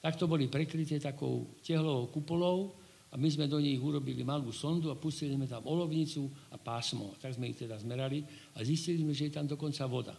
[0.00, 2.72] Takto boli prekryté takou tehlovou kupolou
[3.12, 7.12] a my sme do nich urobili malú sondu a pustili sme tam olovnicu a pásmo.
[7.20, 8.24] Tak sme ich teda zmerali
[8.56, 10.16] a zistili sme, že je tam dokonca voda.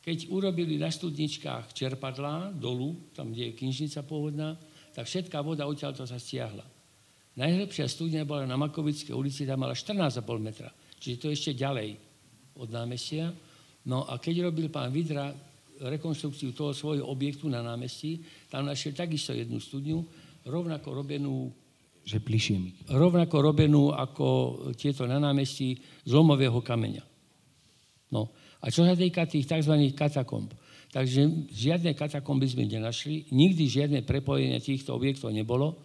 [0.00, 4.56] Keď urobili na studničkách čerpadlá dolu, tam, kde je knižnica pôvodná,
[4.96, 6.64] tak všetká voda odtiaľto sa stiahla.
[7.36, 12.00] Najlepšia studňa bola na Makovickej ulici, tam mala 14,5 metra, čiže to ešte ďalej
[12.56, 13.28] od námestia.
[13.84, 15.28] No a keď robil pán Vidra
[15.80, 18.20] rekonstrukciu toho svojho objektu na námestí,
[18.52, 20.04] tam našiel takisto jednu studňu,
[20.44, 21.48] rovnako robenú
[22.00, 22.72] že plišie mi.
[22.88, 25.76] Rovnako robenú ako tieto na námestí
[26.08, 27.04] zlomového kameňa.
[28.10, 28.32] No.
[28.64, 29.72] A čo sa týka tých tzv.
[29.92, 30.50] katakomb,
[30.90, 35.80] takže žiadne katakomby sme nenašli, nikdy žiadne prepojenie týchto objektov nebolo.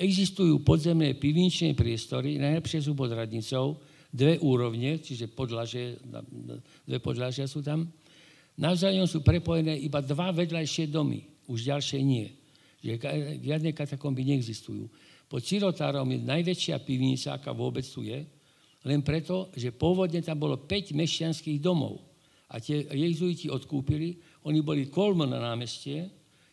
[0.00, 3.78] Existujú podzemné pivničné priestory, najlepšie sú pod radnicou,
[4.10, 6.02] dve úrovne, čiže podlaže,
[6.82, 7.86] dve podlažia sú tam.
[8.60, 12.28] Navzájom sú prepojené iba dva vedľajšie domy, už ďalšie nie.
[12.84, 13.00] Že
[13.40, 14.84] žiadne katakomby neexistujú.
[15.24, 18.20] Pod Cirotárom je najväčšia pivnica, aká vôbec tu je,
[18.84, 22.04] len preto, že pôvodne tam bolo 5 mešťanských domov
[22.52, 26.08] a tie jezuiti odkúpili, oni boli kolmo na námestie,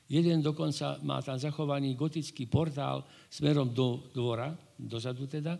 [0.07, 5.59] jeden dokonca má tam zachovaný gotický portál smerom do dvora, dozadu teda,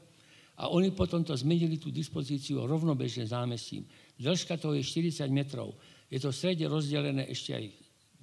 [0.58, 3.86] a oni potom to zmenili tú dispozíciu rovnobežne zámestím.
[4.18, 5.78] Dĺžka toho je 40 metrov.
[6.08, 7.66] Je to v strede rozdelené ešte aj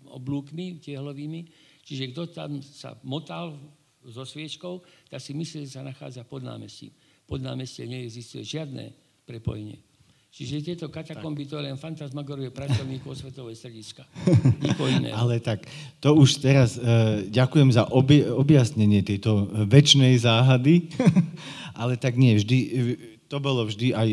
[0.08, 1.48] oblúkmi tehlovými,
[1.84, 3.56] čiže kto tam sa motal
[4.04, 6.92] so sviečkou, tak si myslí, že sa nachádza pod námestím.
[7.24, 8.92] Pod námestie neexistuje žiadne
[9.24, 9.80] prepojenie.
[10.34, 14.02] Čiže tieto katakomby to je len fantasmagorie pracovníkov Svetovej strediska.
[14.58, 15.14] Niko iné.
[15.20, 15.62] Ale tak,
[16.02, 20.90] to už teraz uh, ďakujem za obi, objasnenie tejto väčšnej záhady,
[21.80, 22.58] ale tak nie, vždy,
[23.30, 24.10] to bolo vždy aj,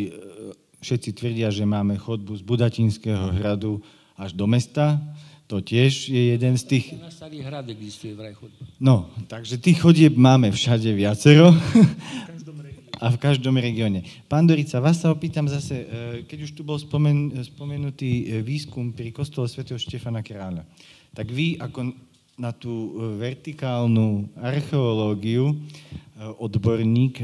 [0.82, 3.80] všetci tvrdia, že máme chodbu z Budatinského hradu
[4.18, 4.98] až do mesta,
[5.52, 6.86] to tiež je jeden z tých...
[6.96, 8.64] Na Starý hrad existuje vraj chodba.
[8.80, 11.52] No, takže tých chodieb máme všade viacero
[13.04, 14.08] a v každom regióne.
[14.32, 15.86] Pán Dorica, vás sa opýtam zase, e,
[16.24, 20.64] keď už tu bol spomen, spomenutý e, výskum pri kostole svätého Štefana Kráľa,
[21.12, 22.00] tak vy ako
[22.40, 22.90] na tú e,
[23.20, 25.52] vertikálnu archeológiu
[26.22, 27.18] odborník,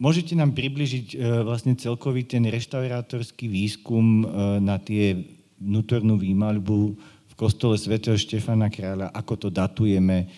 [0.00, 4.24] môžete nám približiť vlastne celkový ten reštaurátorský výskum
[4.60, 5.24] na tie
[5.60, 6.78] vnútornú výmaľbu
[7.30, 10.30] v kostole svätého Štefana Kráľa, ako to datujeme,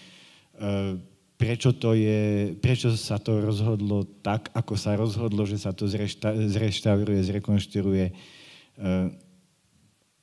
[1.37, 6.33] prečo, to je, prečo sa to rozhodlo tak, ako sa rozhodlo, že sa to zrešta,
[6.33, 8.07] zreštauruje, zrekonštruuje.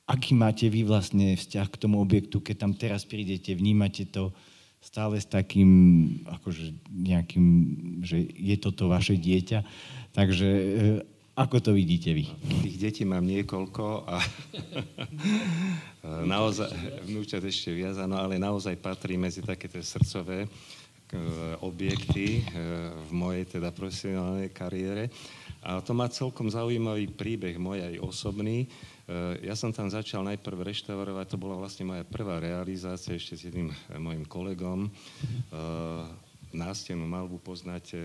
[0.04, 4.34] Aký máte vy vlastne vzťah k tomu objektu, keď tam teraz prídete, vnímate to
[4.84, 5.70] stále s takým,
[6.28, 7.46] akože nejakým,
[8.04, 9.64] že je toto vaše dieťa.
[10.12, 10.48] Takže
[11.34, 12.30] ako to vidíte vy?
[12.62, 14.22] Tých detí mám niekoľko a
[16.36, 16.70] naozaj,
[17.10, 20.46] vnúčat ešte viac, no ale naozaj patrí medzi také tie srdcové
[21.62, 22.42] objekty
[23.06, 25.10] v mojej teda profesionálnej kariére.
[25.64, 28.68] A to má celkom zaujímavý príbeh môj aj osobný.
[29.44, 33.68] Ja som tam začal najprv reštaurovať, to bola vlastne moja prvá realizácia ešte s jedným
[34.00, 34.88] mojim kolegom.
[36.54, 37.98] Nástenú malbu poznáte,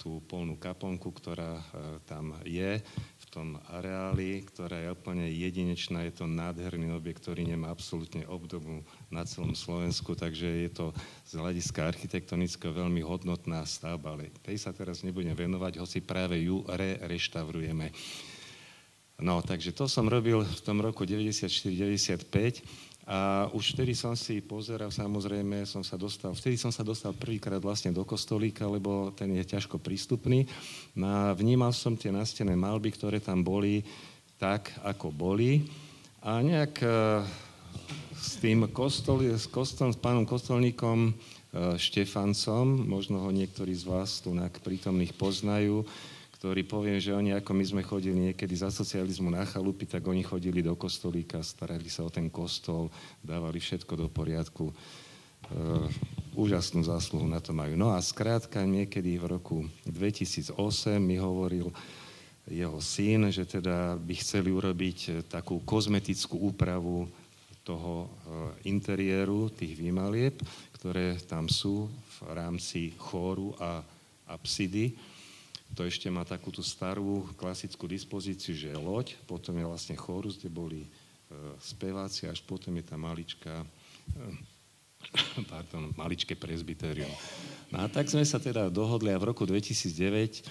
[0.00, 1.60] tú polnú kaponku, ktorá
[2.08, 2.80] tam je
[3.20, 6.00] v tom areáli, ktorá je úplne jedinečná.
[6.08, 8.80] Je to nádherný objekt, ktorý nemá absolútne obdobu
[9.12, 10.86] na celom Slovensku, takže je to
[11.28, 16.64] z hľadiska architektonického veľmi hodnotná stavba, ale tej sa teraz nebudem venovať, hoci práve ju
[16.66, 17.92] re-reštaurujeme.
[19.20, 22.62] No, takže to som robil v tom roku 94-95
[23.02, 27.58] a už vtedy som si pozeral, samozrejme, som sa dostal, vtedy som sa dostal prvýkrát
[27.58, 30.46] vlastne do kostolíka, lebo ten je ťažko prístupný.
[30.94, 33.82] No vnímal som tie nastené malby, ktoré tam boli
[34.38, 35.66] tak, ako boli.
[36.22, 37.26] A nejak uh,
[38.14, 44.22] s tým kostol, s, kostol, s pánom kostolníkom uh, Štefancom, možno ho niektorí z vás
[44.22, 44.30] tu
[44.62, 45.82] prítomných poznajú,
[46.42, 50.26] ktorý poviem, že oni, ako my sme chodili niekedy za socializmu na chalupy, tak oni
[50.26, 52.90] chodili do kostolíka, starali sa o ten kostol,
[53.22, 54.74] dávali všetko do poriadku.
[54.74, 55.86] Uh,
[56.34, 57.78] úžasnú zásluhu na to majú.
[57.78, 60.58] No a skrátka niekedy v roku 2008
[60.98, 61.70] mi hovoril
[62.50, 67.06] jeho syn, že teda by chceli urobiť takú kozmetickú úpravu
[67.62, 70.42] toho uh, interiéru, tých výmalieb,
[70.74, 73.86] ktoré tam sú v rámci chóru a
[74.26, 75.11] apsidy
[75.72, 80.50] to ešte má takúto starú klasickú dispozíciu, že je loď, potom je vlastne chorus, kde
[80.52, 80.88] boli e,
[81.60, 83.66] speváci, až potom je tá maličká, e,
[85.52, 87.10] pardon, maličké prezbyterium.
[87.72, 90.44] No a tak sme sa teda dohodli a v roku 2009,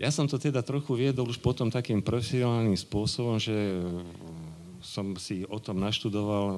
[0.00, 3.76] ja som to teda trochu viedol už potom takým profesionálnym spôsobom, že e,
[4.82, 6.56] som si o tom naštudoval e,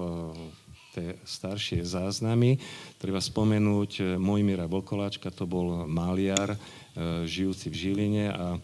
[0.95, 2.63] tie staršie záznamy.
[3.03, 6.55] Treba spomenúť Mojmira Vokoláčka, to bol maliar,
[6.95, 8.59] E, žijúci v Žiline a e,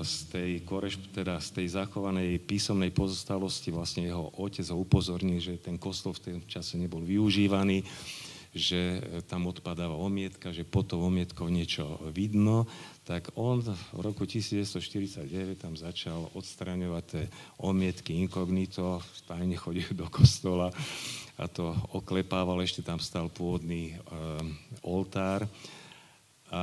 [0.00, 5.60] z tej, koreš, teda z tej zachovanej písomnej pozostalosti vlastne jeho otec ho upozornil, že
[5.60, 7.84] ten kostol v tom čase nebol využívaný,
[8.50, 12.66] že e, tam odpadáva omietka, že pod tou omietkou niečo vidno,
[13.06, 17.24] tak on v roku 1949 tam začal odstraňovať tie
[17.62, 20.74] omietky inkognito, tajne chodil do kostola
[21.38, 24.52] a to oklepával, ešte tam stal pôvodný um,
[24.84, 25.48] oltár.
[26.50, 26.62] A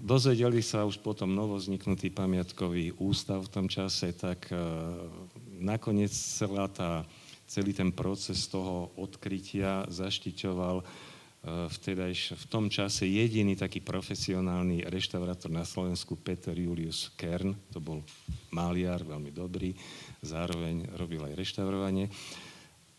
[0.00, 4.56] Dozvedeli sa už potom novozniknutý pamiatkový ústav v tom čase, tak e,
[5.60, 7.04] nakoniec celá tá,
[7.50, 10.84] celý ten proces toho odkrytia zaštiťoval e,
[11.66, 18.06] vtedajš, v tom čase jediný taký profesionálny reštaurátor na Slovensku, Peter Julius Kern, to bol
[18.54, 19.74] maliar, veľmi dobrý,
[20.22, 22.06] zároveň robil aj reštaurovanie.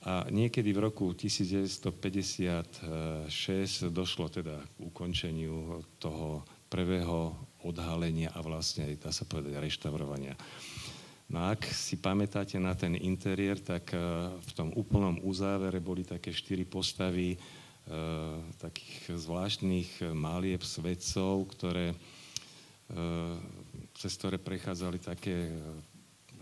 [0.01, 3.29] A niekedy v roku 1956
[3.93, 10.33] došlo teda k ukončeniu toho prvého odhalenia a vlastne dá sa povedať, reštaurovania.
[11.31, 13.99] No ak si pamätáte na ten interiér, tak eh,
[14.35, 17.37] v tom úplnom uzávere boli také štyri postavy e,
[18.59, 21.97] takých zvláštnych malieb svedcov, ktoré, e,
[23.97, 25.55] cez ktoré prechádzali také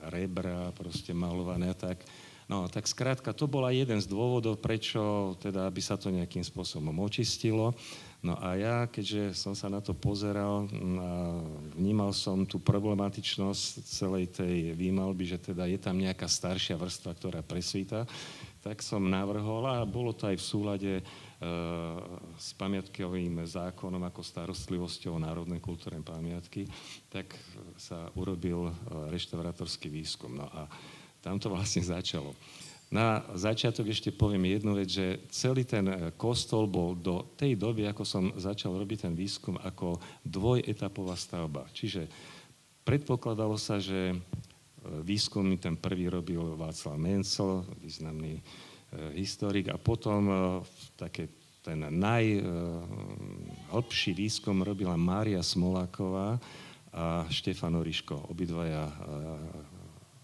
[0.09, 2.03] rebra, proste malované a tak.
[2.49, 6.97] No, tak skrátka, to bola jeden z dôvodov, prečo teda, aby sa to nejakým spôsobom
[7.05, 7.77] očistilo.
[8.19, 10.67] No a ja, keďže som sa na to pozeral
[10.99, 11.11] a
[11.71, 17.39] vnímal som tú problematičnosť celej tej výmalby, že teda je tam nejaká staršia vrstva, ktorá
[17.39, 18.03] presvíta,
[18.59, 21.03] tak som navrhol a bolo to aj v súlade e,
[22.35, 26.67] s pamiatkovým zákonom ako starostlivosťou o národnej kultúrne pamiatky,
[27.07, 27.39] tak
[27.79, 28.71] sa urobil e,
[29.15, 30.43] reštaurátorský výskum.
[30.43, 30.67] No a
[31.23, 32.35] tam to vlastne začalo.
[32.89, 37.85] Na začiatok ešte poviem jednu vec, že celý ten e, kostol bol do tej doby,
[37.85, 41.69] ako som začal robiť ten výskum, ako dvojetapová stavba.
[41.69, 42.09] Čiže
[42.81, 44.17] predpokladalo sa, že e,
[45.05, 48.43] výskum ten prvý robil Václav Mencel, významný e,
[49.21, 50.65] historik, a potom
[50.97, 51.29] také
[51.61, 52.51] ten najhlbší
[54.17, 56.41] výskum robila Mária Smoláková
[56.89, 58.89] a Štefan Oriško, obidvaja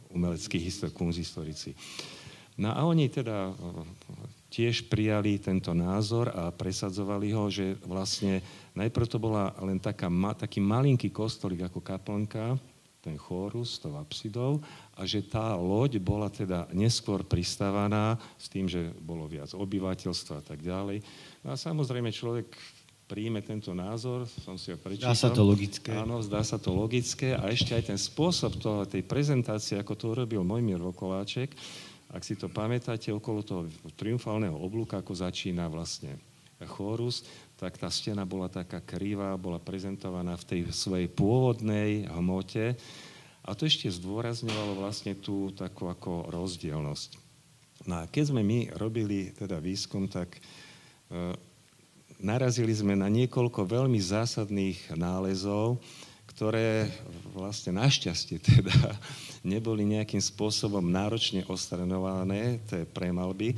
[0.10, 1.76] umeleckí historici.
[2.56, 3.52] No a oni teda
[4.48, 8.40] tiež prijali tento názor a presadzovali ho, že vlastne
[8.72, 10.08] najprv to bola len taká,
[10.40, 12.56] taký malinký kostolík ako kaplnka,
[13.04, 14.66] ten chórus s tou apsidou
[14.98, 20.44] a že tá loď bola teda neskôr pristávaná s tým, že bolo viac obyvateľstva a
[20.44, 21.06] tak ďalej.
[21.46, 22.50] No a samozrejme človek
[23.06, 25.14] príjme tento názor, som si ho prečítal.
[25.14, 25.94] Zdá sa to logické.
[25.94, 30.06] Áno, zdá sa to logické a ešte aj ten spôsob toho, tej prezentácie, ako to
[30.18, 31.54] urobil Mojmír Vokoláček,
[32.16, 33.68] ak si to pamätáte, okolo toho
[34.00, 36.16] triumfálneho oblúka, ako začína vlastne
[36.64, 37.28] chórus,
[37.60, 42.80] tak tá stena bola taká krivá, bola prezentovaná v tej svojej pôvodnej hmote
[43.44, 47.20] a to ešte zdôrazňovalo vlastne tú takú ako rozdielnosť.
[47.84, 50.40] No a keď sme my robili teda výskum, tak e,
[52.24, 55.84] narazili sme na niekoľko veľmi zásadných nálezov,
[56.36, 56.92] ktoré
[57.32, 58.76] vlastne našťastie teda
[59.56, 63.56] neboli nejakým spôsobom náročne ostranované, tie premalby.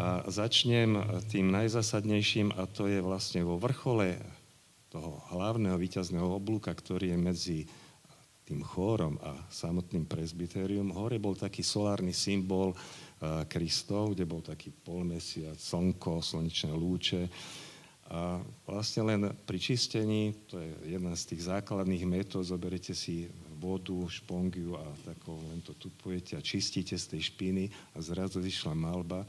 [0.00, 0.96] A začnem
[1.28, 4.16] tým najzásadnejším a to je vlastne vo vrchole
[4.88, 7.58] toho hlavného výťazného oblúka, ktorý je medzi
[8.48, 10.96] tým chórom a samotným presbytérium.
[10.96, 12.72] Hore bol taký solárny symbol
[13.52, 17.28] Kristov, kde bol taký polmesiac, slnko, slnečné lúče.
[18.08, 23.28] A vlastne len pri čistení, to je jedna z tých základných metód, zoberete si
[23.60, 28.72] vodu, špongiu a tako len to tupujete a čistíte z tej špiny a zrazu vyšla
[28.72, 29.28] malba.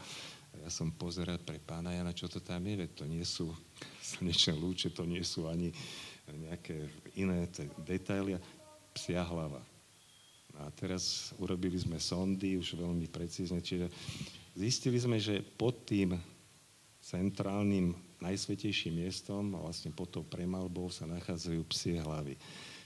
[0.63, 3.51] Ja som pozeral pre pána Jana, čo to tam je, veď to nie sú
[3.99, 5.75] slnečné lúče, to nie sú ani
[6.29, 6.87] nejaké
[7.19, 7.51] iné
[7.83, 8.39] detaily.
[8.95, 9.61] Psia hlava.
[10.59, 13.91] A teraz urobili sme sondy už veľmi precízne, čiže
[14.55, 16.15] zistili sme, že pod tým
[16.99, 22.35] centrálnym najsvetejším miestom a vlastne pod tou premalbou sa nachádzajú psie hlavy.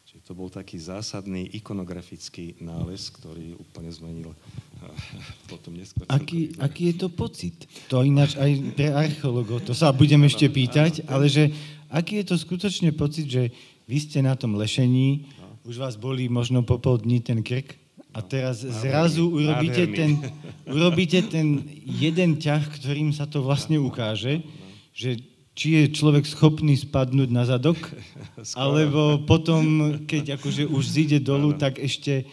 [0.04, 4.36] Čiže to bol taký zásadný ikonografický nález, ktorý úplne zmenil
[5.48, 6.04] potom neskôr.
[6.12, 7.56] Aký, aký je to pocit?
[7.88, 11.50] To ináč aj pre archeologov, to sa budem ešte pýtať, ale že
[11.88, 13.44] aký je to skutočne pocit, že
[13.88, 15.24] vy ste na tom lešení,
[15.64, 17.80] už vás boli možno po pol dní ten krk
[18.12, 20.20] a teraz zrazu urobíte ten,
[20.68, 24.44] urobíte ten jeden ťah, ktorým sa to vlastne ukáže
[24.94, 25.20] že
[25.54, 27.78] či je človek schopný spadnúť na zadok,
[28.62, 32.26] alebo potom, keď akože už zíde dolu, tak ešte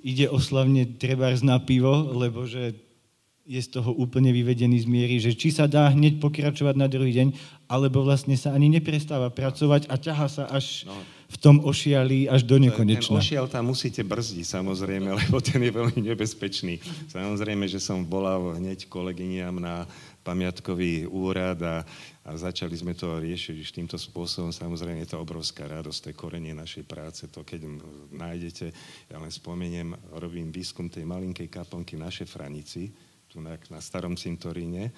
[0.00, 2.76] ide oslavne treba na pivo, lebo že
[3.46, 7.14] je z toho úplne vyvedený z miery, že či sa dá hneď pokračovať na druhý
[7.14, 7.28] deň,
[7.70, 10.98] alebo vlastne sa ani neprestáva pracovať a ťaha sa až no.
[11.30, 13.22] v tom ošiali až do nekonečna.
[13.22, 16.82] Ten ošial tam musíte brzdiť samozrejme, lebo ten je veľmi nebezpečný.
[17.06, 19.86] Samozrejme, že som volal hneď kolegyniam na
[20.26, 21.86] pamiatkový úrad a,
[22.26, 24.50] a začali sme to riešiť už týmto spôsobom.
[24.50, 27.22] Samozrejme je to obrovská radosť, to je korenie našej práce.
[27.30, 27.70] To keď
[28.10, 28.66] nájdete,
[29.06, 32.90] ja len spomeniem, robím výskum tej malinkej kaplnky na Šefranici,
[33.30, 34.90] tu na, na starom cintoríne.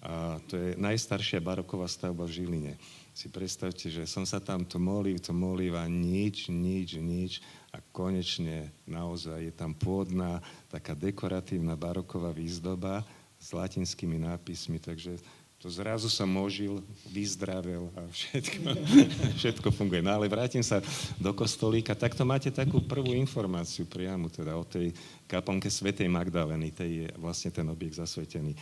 [0.00, 2.72] A to je najstaršia baroková stavba v Žiline.
[3.12, 7.44] Si predstavte, že som sa tam to molil, to molil a nič, nič, nič.
[7.74, 10.40] A konečne naozaj je tam pôdna,
[10.72, 13.04] taká dekoratívna baroková výzdoba,
[13.40, 15.16] s latinskými nápismi, takže
[15.60, 16.80] to zrazu som ožil,
[17.12, 18.60] vyzdravel a všetko,
[19.40, 20.00] všetko funguje.
[20.00, 20.80] No ale vrátim sa
[21.20, 21.92] do kostolíka.
[21.92, 24.96] Takto máte takú prvú informáciu priamo teda o tej
[25.28, 28.56] kaponke Svetej Magdaleny, tej je vlastne ten objekt zasvetený.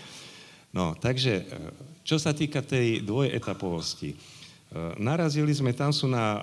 [0.75, 1.47] No, takže,
[2.03, 4.19] čo sa týka tej dvojetapovosti,
[5.01, 6.41] narazili sme, tam sú na eh,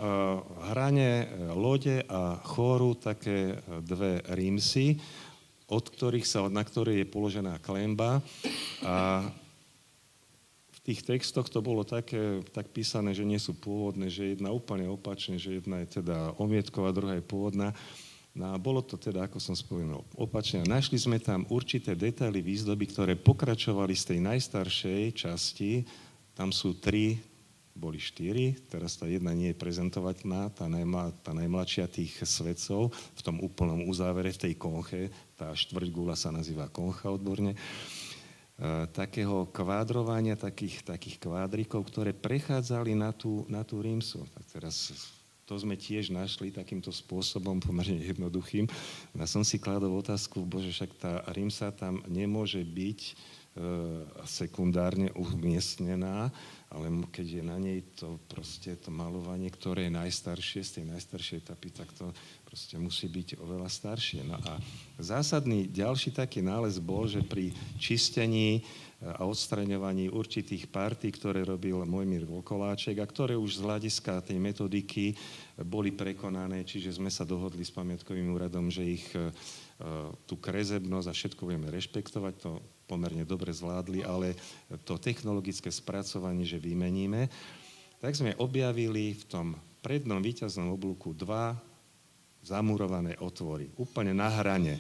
[0.74, 1.10] hrane
[1.54, 4.98] lode a chóru také dve rímsy,
[5.66, 8.22] od ktorých sa, na ktorej je položená klemba.
[8.86, 9.26] A
[10.70, 14.86] v tých textoch to bolo také, tak písané, že nie sú pôvodné, že jedna úplne
[14.86, 17.74] opačne, že jedna je teda omietková, druhá je pôvodná.
[18.36, 20.68] No a bolo to teda, ako som spomenul, opačne.
[20.68, 25.88] Našli sme tam určité detaily výzdoby, ktoré pokračovali z tej najstaršej časti.
[26.36, 27.16] Tam sú tri
[27.76, 33.22] boli štyri, teraz tá jedna nie je prezentovateľná, tá, najmla, tá najmladšia tých svedcov v
[33.22, 37.58] tom úplnom uzávere, v tej konche, tá štvrťgula sa nazýva koncha odborne, e,
[38.96, 44.24] takého kvádrovania, takých, takých kvádrikov, ktoré prechádzali na tú, na tú rímsu.
[44.32, 44.96] Tak teraz
[45.46, 48.66] to sme tiež našli takýmto spôsobom, pomerne jednoduchým.
[49.14, 53.14] Ja som si kladol otázku, bože, však tá rímsa tam nemôže byť e,
[54.26, 56.34] sekundárne umiestnená,
[56.74, 61.38] ale keď je na nej to proste to malovanie, ktoré je najstaršie, z tej najstaršej
[61.46, 62.10] etapy, tak to
[62.42, 64.26] proste musí byť oveľa staršie.
[64.26, 64.58] No a
[64.98, 68.62] zásadný ďalší taký nález bol, že pri čistení e,
[69.06, 75.14] a odstraňovaní určitých partí, ktoré robil Mojmír Vokoláček a ktoré už z hľadiska tej metodiky
[75.62, 79.32] boli prekonané, čiže sme sa dohodli s pamiatkovým úradom, že ich e,
[80.26, 82.52] tú krezebnosť a všetko budeme rešpektovať, to
[82.86, 84.38] pomerne dobre zvládli, ale
[84.86, 87.28] to technologické spracovanie, že vymeníme,
[88.00, 89.48] tak sme objavili v tom
[89.82, 91.58] prednom výťaznom oblúku dva
[92.46, 94.78] zamurované otvory, úplne na hrane.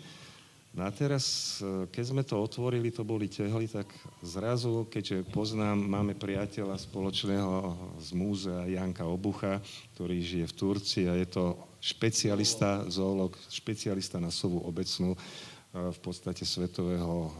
[0.75, 3.87] No a teraz, e, keď sme to otvorili, to boli tehly, tak
[4.19, 7.53] zrazu, keďže poznám, máme priateľa spoločného
[7.95, 9.63] z múzea Janka Obucha,
[9.95, 15.15] ktorý žije v Turcii a je to špecialista, zoolog, špecialista na sovu obecnú,
[15.75, 17.31] v podstate svetového e,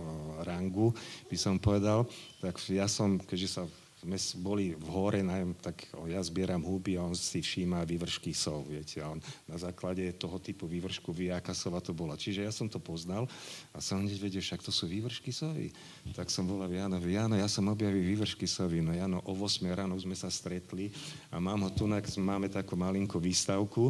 [0.43, 0.91] rangu,
[1.31, 2.03] by som povedal.
[2.43, 3.63] Tak ja som, keďže sa
[4.05, 8.69] sme boli v hore, najem, tak ja zbieram huby a on si všíma vývršky sov,
[8.69, 9.17] viete, a on
[9.49, 12.13] na základe toho typu vývršku vie, aká sova to bola.
[12.13, 13.25] Čiže ja som to poznal
[13.73, 15.73] a som hneď vedel, však to sú vývršky sovy.
[16.13, 19.97] Tak som volal Janovi, Jano, ja som objavil vývršky sovy, no Jano, o 8 ráno
[19.97, 20.93] sme sa stretli
[21.33, 21.89] a mám ho tu,
[22.21, 23.89] máme takú malinkú výstavku,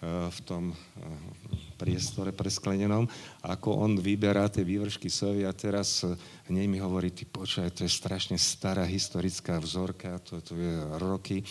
[0.00, 0.72] v tom
[1.76, 3.04] priestore presklenenom,
[3.44, 6.04] ako on vyberá tie vývršky sovy a teraz
[6.48, 11.44] hneď mi hovorí, ty počúvaj, to je strašne stará historická vzorka, to, to je roky.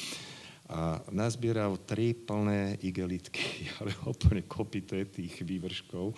[0.70, 6.14] A nazbieral tri plné igelitky, ale úplne kopité tých vývrškov.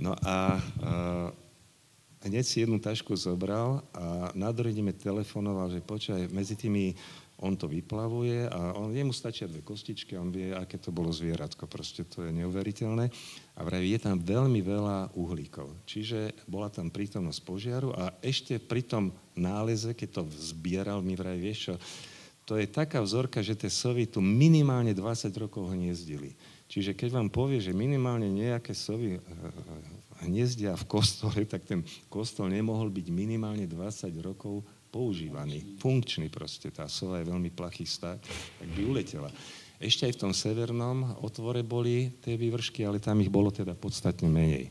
[0.00, 0.36] No a, a
[2.24, 6.92] hneď si jednu tašku zobral a na druhý telefonoval, že počúvaj, medzi tými
[7.40, 11.64] on to vyplavuje a on, jemu stačia dve kostičky on vie, aké to bolo zvieratko.
[11.64, 13.08] Proste to je neuveriteľné.
[13.56, 15.72] A vraví, je tam veľmi veľa uhlíkov.
[15.88, 21.40] Čiže bola tam prítomnosť požiaru a ešte pri tom náleze, keď to zbieral, mi vraví,
[21.48, 21.74] vieš čo,
[22.44, 26.34] to je taká vzorka, že tie sovy tu minimálne 20 rokov hniezdili.
[26.66, 29.20] Čiže keď vám povie, že minimálne nejaké sovy eh,
[30.26, 36.68] hniezdia v kostole, tak ten kostol nemohol byť minimálne 20 rokov používaný, funkčný proste.
[36.74, 38.18] Tá sova je veľmi plachý stav,
[38.58, 39.30] tak by uletela.
[39.80, 44.28] Ešte aj v tom severnom otvore boli tie vývršky, ale tam ich bolo teda podstatne
[44.28, 44.68] menej.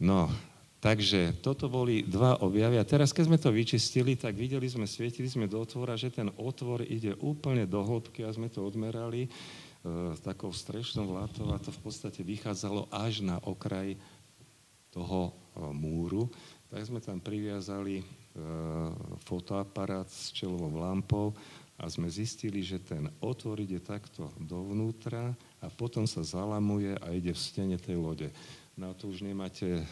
[0.00, 0.32] No,
[0.80, 2.80] takže toto boli dva objavy.
[2.80, 6.32] A teraz, keď sme to vyčistili, tak videli sme, svietili sme do otvora, že ten
[6.40, 9.30] otvor ide úplne do hĺbky a sme to odmerali e,
[10.24, 14.00] takou strešnou vlátou a to v podstate vychádzalo až na okraj
[14.96, 15.32] toho e,
[15.76, 16.32] múru.
[16.66, 18.02] Tak sme tam priviazali
[18.36, 18.40] E,
[19.24, 21.32] fotoaparát s čelovou lampou
[21.80, 25.32] a sme zistili, že ten otvor ide takto dovnútra
[25.64, 28.28] a potom sa zalamuje a ide v stene tej lode.
[28.76, 29.84] No to už nemáte e,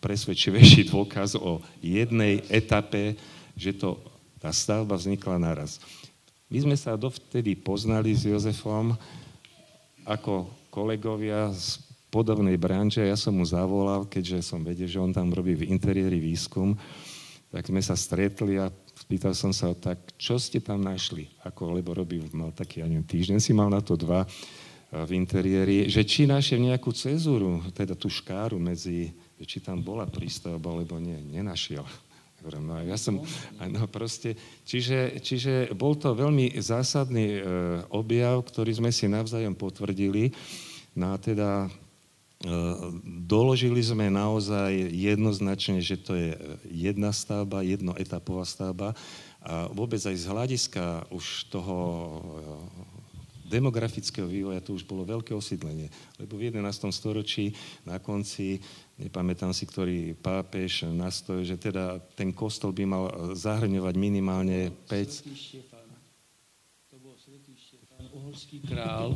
[0.00, 3.12] presvedčivejší dôkaz o jednej etape,
[3.60, 4.00] že to,
[4.40, 5.76] tá stavba vznikla naraz.
[6.48, 8.96] My sme sa dovtedy poznali s Jozefom
[10.08, 11.76] ako kolegovia z
[12.12, 13.00] podobnej branže.
[13.00, 16.76] Ja som mu zavolal, keďže som vedel, že on tam robí v interiéri výskum
[17.52, 21.28] tak sme sa stretli a spýtal som sa, tak čo ste tam našli?
[21.44, 24.24] Ako, lebo robil, mal taký, ja neviem, týždeň si mal na to dva
[24.88, 30.72] v interiéri, že či našiel nejakú cezúru, teda tú škáru medzi, či tam bola prístavba,
[30.72, 31.84] alebo nie, nenašiel.
[32.42, 33.22] No ja som,
[33.70, 34.34] no proste,
[34.66, 37.40] čiže, čiže bol to veľmi zásadný e,
[37.94, 40.34] objav, ktorý sme si navzájom potvrdili.
[40.98, 41.70] No a teda
[43.06, 46.34] Doložili sme naozaj jednoznačne, že to je
[46.66, 48.98] jedna stavba, jednoetapová stavba
[49.42, 51.78] a vôbec aj z hľadiska už toho
[53.46, 55.92] demografického vývoja to už bolo veľké osídlenie.
[56.16, 56.66] Lebo v 11.
[56.88, 57.52] storočí
[57.84, 58.58] na konci,
[58.96, 63.04] nepamätám si, ktorý pápež nastoje, že teda ten kostol by mal
[63.36, 65.28] zahrňovať minimálne 5...
[66.90, 69.12] To bol Štefán, uhorský král,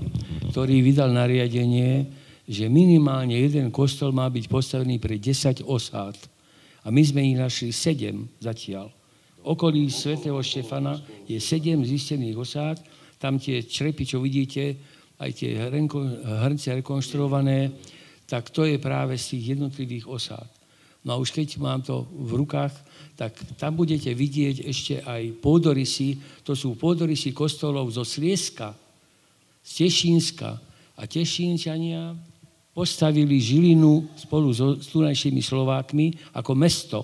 [0.53, 2.13] ktorý vydal nariadenie,
[2.47, 6.15] že minimálne jeden kostol má byť postavený pre 10 osád.
[6.87, 8.95] A my sme ich našli 7 zatiaľ.
[9.43, 12.79] Okolí svätého Štefana je 7 zistených osád.
[13.19, 14.79] Tam tie črepy, čo vidíte,
[15.19, 15.59] aj tie
[16.23, 17.73] hrnce rekonštruované,
[18.27, 20.51] tak to je práve z tých jednotlivých osád.
[21.07, 22.75] No a už keď mám to v rukách,
[23.15, 26.19] tak tam budete vidieť ešte aj pôdorysy.
[26.43, 28.75] To sú pôdorysy kostolov zo Slieska,
[29.63, 30.51] z Tešínska.
[30.99, 32.19] A Tešínčania
[32.77, 37.01] postavili Žilinu spolu s tunajšími Slovákmi ako mesto.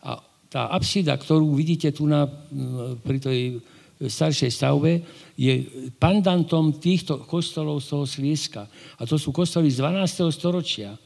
[0.00, 0.16] A
[0.48, 2.24] tá apsida, ktorú vidíte tu na,
[3.04, 3.40] pri tej
[4.00, 5.04] staršej stavbe,
[5.36, 5.68] je
[6.00, 8.62] pandantom týchto kostolov z toho Slieska.
[8.96, 10.32] A to sú kostoly z 12.
[10.32, 10.96] storočia.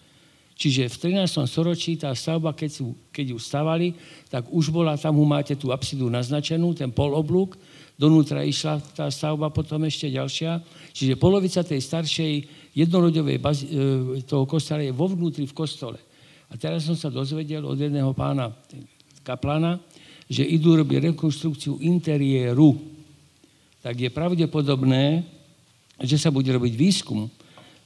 [0.57, 1.45] Čiže v 13.
[1.45, 3.93] storočí tá stavba, keď, sú, keď ju stavali,
[4.33, 7.61] tak už bola, tam máte tú apsidu naznačenú, ten poloblúk,
[8.01, 10.65] donútra išla tá stavba potom ešte ďalšia.
[10.97, 12.33] Čiže polovica tej staršej
[12.77, 15.97] jednoroďovej bazi- e, toho kostola je vo vnútri v kostole.
[16.53, 18.53] A teraz som sa dozvedel od jedného pána
[19.25, 19.81] kaplana,
[20.29, 22.77] že idú robiť rekonstrukciu interiéru.
[23.81, 25.25] Tak je pravdepodobné,
[26.05, 27.27] že sa bude robiť výskum.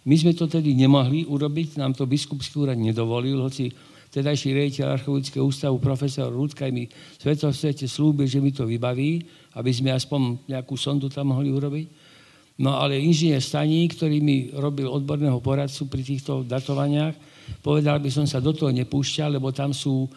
[0.05, 3.73] My sme to tedy nemohli urobiť, nám to biskupský úrad nedovolil, hoci
[4.11, 6.91] Tedajší rejiteľ Archeologického ústavu, profesor Rudkaj mi
[7.23, 9.23] svetosvete slúbil, že mi to vybaví,
[9.55, 11.87] aby sme aspoň nejakú sondu tam mohli urobiť.
[12.61, 17.17] No ale inžinier Staní, ktorý mi robil odborného poradcu pri týchto datovaniach,
[17.65, 20.09] povedal by som sa do toho nepúšťal, lebo tam sú e,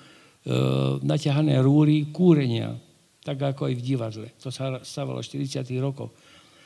[1.00, 2.76] naťahané rúry kúrenia,
[3.24, 4.28] tak ako aj v divadle.
[4.44, 5.64] To sa stávalo v 40.
[5.80, 6.12] rokoch.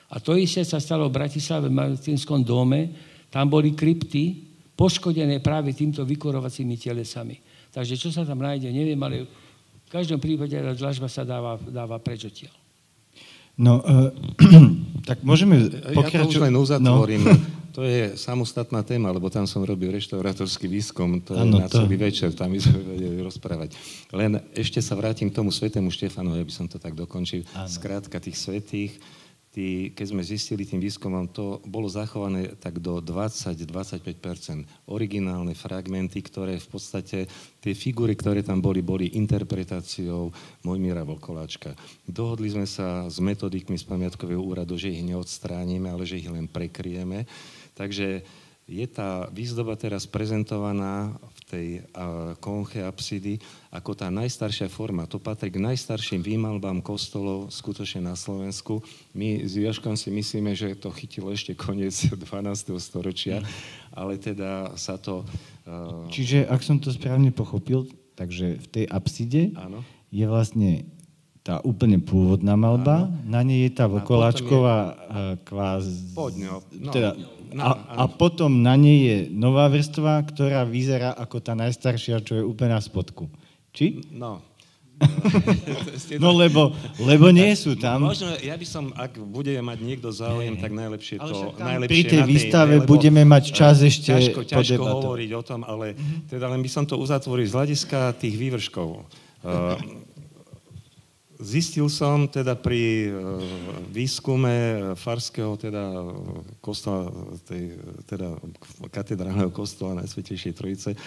[0.09, 2.89] A to isté sa stalo v Bratislave v Martinskom dome.
[3.29, 4.33] Tam boli krypty,
[4.73, 7.37] poškodené práve týmto vykorovacími telesami.
[7.69, 9.29] Takže čo sa tam nájde, neviem, ale
[9.85, 12.56] v každom prípade dlažba sa dáva, dáva preč odtiaľ.
[13.57, 14.13] No, uh,
[15.09, 16.13] tak môžeme pokračovať.
[16.13, 17.23] Ja to už len uzatvorím.
[17.25, 17.35] No.
[17.77, 21.85] To je samostatná téma, lebo tam som robil reštaurátorský výskum, to ano, je na to...
[21.85, 23.77] celý večer, tam by sme vedeli rozprávať.
[24.17, 27.45] Len ešte sa vrátim k tomu svetému Štefanu, aby som to tak dokončil.
[27.53, 27.69] Ano.
[27.69, 28.97] Skrátka tých svetých,
[29.57, 36.61] tí, keď sme zistili tým výskumom, to bolo zachované tak do 20-25% Originálne fragmenty, ktoré
[36.61, 37.25] v podstate,
[37.57, 40.29] tie figúry, ktoré tam boli, boli interpretáciou
[40.61, 41.73] Mojmíra Volkoláčka.
[42.05, 46.45] Dohodli sme sa s metodikmi z pamiatkového úradu, že ich neodstránime, ale že ich len
[46.45, 47.25] prekrieme.
[47.73, 48.21] Takže
[48.69, 51.79] je tá výzdoba teraz prezentovaná tej
[52.43, 53.39] konche apsidy
[53.71, 55.07] ako tá najstaršia forma.
[55.07, 58.83] To patrí k najstarším výmalbám kostolov skutočne na Slovensku.
[59.15, 62.75] My s Joškom si myslíme, že to chytilo ešte koniec 12.
[62.83, 63.39] storočia,
[63.95, 65.23] ale teda sa to...
[66.11, 67.87] Čiže, ak som to správne pochopil,
[68.19, 69.83] takže v tej apside Áno.
[70.11, 70.83] je vlastne
[71.47, 73.23] tá úplne pôvodná malba, Áno.
[73.23, 74.95] na nej je tá vokoláčková je...
[75.47, 76.11] kvás...
[76.11, 76.59] Podňo.
[76.75, 76.91] No.
[76.91, 77.15] Teda,
[77.55, 82.43] a, a potom na nej je nová vrstva, ktorá vyzerá ako tá najstaršia, čo je
[82.43, 83.31] úplne na spodku.
[83.71, 84.03] Či?
[84.11, 84.43] No.
[86.23, 88.09] no lebo, lebo nie sú tam.
[88.09, 91.53] Možno, ja by som, ak budeme mať niekto záujem, tak najlepšie to...
[91.61, 95.93] Najlepšie pri tej výstave tej, budeme mať čas ešte ťažko, ťažko hovoriť o tom, ale
[96.25, 99.05] teda len by som to uzatvoril z hľadiska tých vývrškov.
[99.45, 99.77] Uh,
[101.37, 103.11] Zistil som teda pri e,
[103.93, 104.53] výskume
[104.97, 105.93] farského teda
[106.57, 107.13] kostola,
[107.45, 107.77] tej,
[108.09, 108.41] teda
[108.89, 110.97] katedrálneho kostola Najsvetejšej Trojice,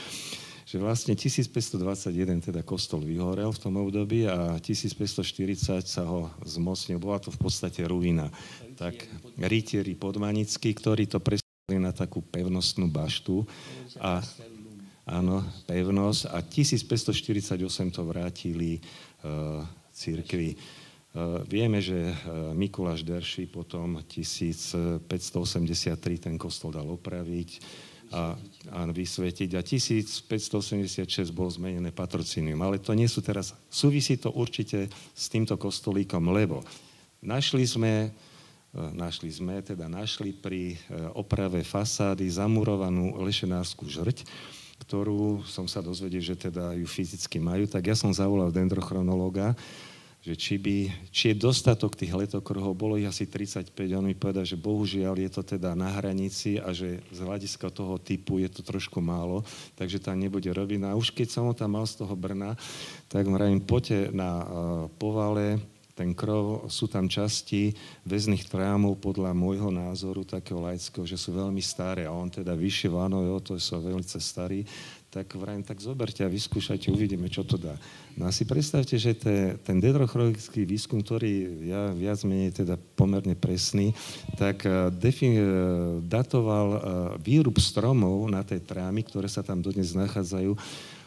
[0.70, 7.02] že vlastne 1521 teda kostol vyhorel v tom období a 1540 sa ho zmocnil.
[7.02, 8.30] Bola to v podstate ruina.
[8.78, 8.94] Tak
[9.42, 13.42] rytieri podmanickí, ktorí to presali na takú pevnostnú baštu
[13.98, 14.22] a
[15.10, 17.58] áno, pevnosť a 1548
[17.90, 18.78] to vrátili
[19.26, 20.54] uh, církvi.
[20.54, 20.56] E,
[21.46, 22.14] vieme, že e,
[22.54, 25.02] Mikuláš Derši potom 1583
[26.22, 27.50] ten kostol dal opraviť
[28.10, 28.34] a,
[28.74, 32.62] a vysvetiť a 1586 bol zmenené patrocínium.
[32.62, 36.62] Ale to nie sú teraz, súvisí to určite s týmto kostolíkom, lebo
[37.22, 38.10] našli sme,
[38.74, 40.78] e, našli sme, teda našli pri
[41.18, 44.22] oprave fasády zamurovanú lešenárskú žrť,
[44.80, 49.52] ktorú som sa dozvedel, že teda ju fyzicky majú, tak ja som zavolal dendrochronológa,
[50.20, 50.76] že či, by,
[51.08, 55.30] či je dostatok tých letokruhov, bolo ich asi 35, on mi povedal, že bohužiaľ je
[55.32, 59.40] to teda na hranici a že z hľadiska toho typu je to trošku málo,
[59.80, 60.76] takže tam nebude robiť.
[60.76, 62.52] No a už keď som ho tam mal z toho Brna,
[63.08, 64.44] tak vravím, poďte na uh,
[65.00, 65.56] povale,
[66.00, 67.76] ten krov, sú tam časti
[68.08, 72.96] väzných trámov podľa môjho názoru, takého laického, že sú veľmi staré a on teda vyšiel,
[72.96, 74.64] áno, jo, to sú veľmi starí,
[75.12, 77.76] tak vrajím, tak zoberte a vyskúšajte, uvidíme, čo to dá.
[78.16, 83.36] No a si predstavte, že te, ten dendrochronologický výskum, ktorý ja viac menej teda pomerne
[83.36, 83.92] presný,
[84.40, 85.44] tak eh, defin, eh,
[86.06, 86.80] datoval eh,
[87.20, 90.54] výrub stromov na tej trámy, ktoré sa tam dodnes nachádzajú,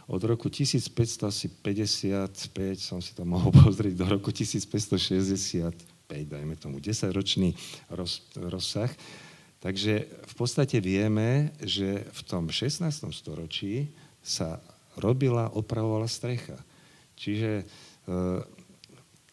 [0.07, 1.63] od roku 1555,
[2.79, 5.71] som si to mohol pozrieť, do roku 1565,
[6.07, 7.55] dajme tomu 10-ročný
[7.93, 8.91] roz, rozsah.
[9.63, 12.83] Takže v podstate vieme, že v tom 16.
[13.15, 13.87] storočí
[14.19, 14.59] sa
[14.99, 16.59] robila, opravovala strecha.
[17.15, 18.13] Čiže e,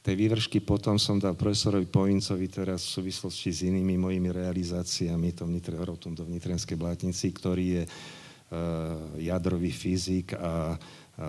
[0.00, 5.52] tej vývršky potom som dal profesorovi Povincovi teraz v súvislosti s inými mojimi realizáciami tom
[5.52, 7.82] Nitre, rotundo v Nitrenskej blátnici, ktorý je
[9.14, 11.26] jadrový fyzik a, a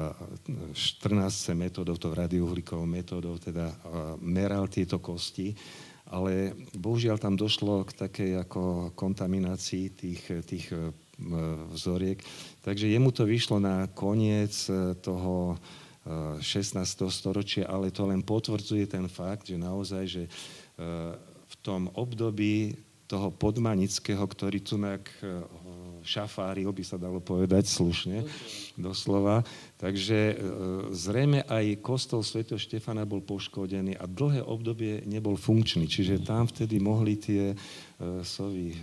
[0.73, 3.69] 14 metódov, to radiouhlíkovou metódou, teda
[4.17, 5.53] meral tieto kosti
[6.11, 10.91] ale bohužiaľ tam došlo k takej ako kontaminácii tých, tých e,
[11.71, 12.19] vzoriek.
[12.59, 15.55] Takže jemu to vyšlo na koniec e, toho
[16.03, 16.43] 16.
[16.75, 20.23] E, storočia, ale to len potvrdzuje ten fakt, že naozaj, že
[21.45, 22.73] v tom období
[23.05, 24.81] toho podmanického, ktorý tu
[26.03, 28.25] šafáril, by sa dalo povedať slušne,
[28.77, 29.45] doslova.
[29.81, 30.35] Takže e,
[30.93, 32.45] zrejme aj kostol Sv.
[32.45, 37.53] Štefana bol poškodený a dlhé obdobie nebol funkčný, čiže tam vtedy mohli tie
[38.25, 38.73] sovy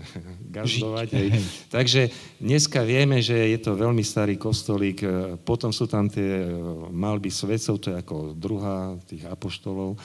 [0.56, 1.08] gazdovať.
[1.14, 1.28] Hej.
[1.66, 2.00] Takže
[2.38, 5.02] dneska vieme, že je to veľmi starý kostolík,
[5.42, 6.46] potom sú tam tie
[6.90, 9.98] malby svetcov, to je ako druhá tých apoštolov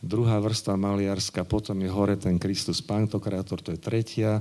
[0.00, 4.40] druhá vrstva maliarska, potom je hore ten Kristus Pantokrátor, to je tretia.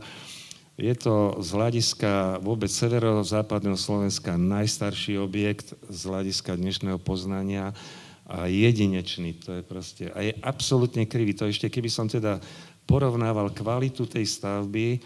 [0.79, 7.75] Je to z hľadiska vôbec severozápadného Slovenska najstarší objekt z hľadiska dnešného poznania
[8.23, 9.35] a jedinečný.
[9.43, 11.35] To je proste, a je absolútne krivý.
[11.35, 12.39] To ešte, keby som teda
[12.87, 15.03] porovnával kvalitu tej stavby,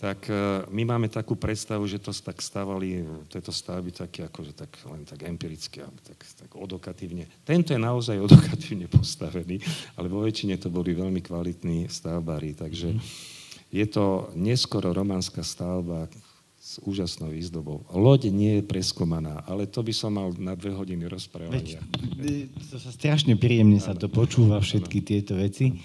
[0.00, 4.72] tak e, my máme takú predstavu, že to tak stavali, tieto stavby také akože tak,
[4.88, 7.28] len tak empiricky, tak, tak odokatívne.
[7.44, 9.60] Tento je naozaj odokatívne postavený,
[10.00, 12.96] ale vo väčšine to boli veľmi kvalitní stavbári, takže
[13.70, 16.10] je to neskoro románska stavba
[16.60, 17.88] s úžasnou výzdobou.
[17.88, 21.80] Loď nie je preskomaná, ale to by som mal na dve hodiny rozprávania.
[22.20, 25.72] Veď, to sa strašne príjemne sa to počúva, všetky tieto veci.
[25.72, 25.76] E,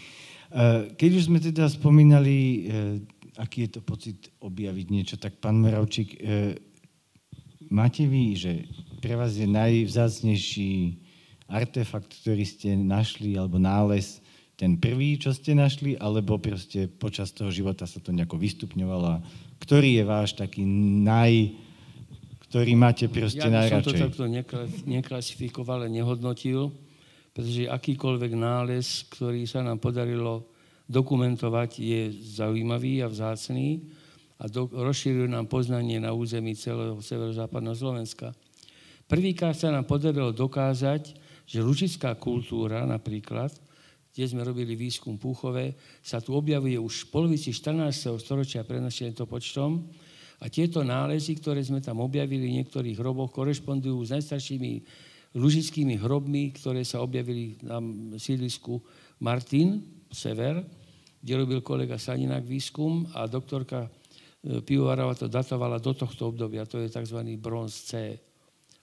[0.99, 2.59] keď už sme teda spomínali e,
[3.37, 5.15] aký je to pocit objaviť niečo.
[5.19, 6.55] Tak pán Moravčík, e,
[7.67, 8.51] máte vy, že
[9.03, 10.71] pre vás je najvzácnejší
[11.51, 14.23] artefakt, ktorý ste našli, alebo nález,
[14.55, 19.19] ten prvý, čo ste našli, alebo proste počas toho života sa to nejako vystupňovalo.
[19.59, 20.63] Ktorý je váš taký
[21.03, 21.51] naj,
[22.47, 23.83] ktorý máte proste ja najradšej?
[23.83, 24.25] Ja som to takto
[24.87, 26.71] neklasifikoval a nehodnotil,
[27.35, 30.47] pretože akýkoľvek nález, ktorý sa nám podarilo
[30.87, 32.01] dokumentovať, je
[32.39, 33.83] zaujímavý a vzácný
[34.39, 38.31] a do, rozšíruje nám poznanie na území celého severozápadného Slovenska.
[39.03, 41.11] Prvýkrát sa nám podarilo dokázať,
[41.43, 43.51] že lučická kultúra napríklad,
[44.15, 48.15] kde sme robili výskum Púchové, sa tu objavuje už v polovici 14.
[48.15, 49.91] storočia pred našim to počtom
[50.39, 54.71] a tieto nálezy, ktoré sme tam objavili v niektorých hroboch, korešpondujú s najstaršími
[55.35, 57.83] lužickými hrobmi, ktoré sa objavili na
[58.15, 58.79] sídlisku
[59.19, 60.63] Martin, sever,
[61.19, 63.89] kde robil kolega Saninák výskum a doktorka e,
[64.63, 67.19] Pivovarova to datovala do tohto obdobia, to je tzv.
[67.35, 68.15] bronz C.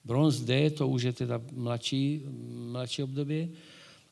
[0.05, 2.21] Bronz D to už je teda mladší,
[2.77, 3.49] mladšie obdobie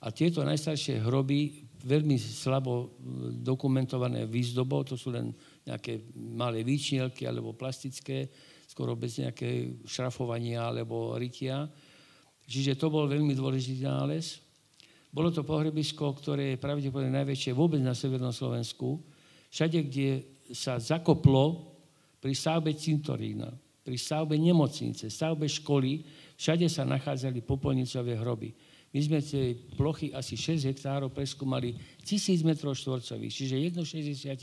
[0.00, 2.96] a tieto najstaršie hroby veľmi slabo
[3.40, 5.32] dokumentované výzdobou, to sú len
[5.64, 8.28] nejaké malé výčnielky alebo plastické,
[8.68, 11.68] skoro bez nejaké šrafovania alebo rytia.
[12.48, 14.40] Čiže to bol veľmi dôležitý nález.
[15.10, 19.02] Bolo to pohrebisko, ktoré je pravdepodobne najväčšie vôbec na Severnom Slovensku.
[19.50, 20.22] Všade, kde
[20.54, 21.76] sa zakoplo
[22.22, 23.50] pri stavbe cintorína,
[23.82, 26.06] pri stavbe nemocnice, stavbe školy,
[26.38, 28.54] všade sa nachádzali popolnicové hroby.
[28.90, 34.34] My sme tej plochy asi 6 hektárov preskúmali 1000 m štvorcových, čiže jednu 60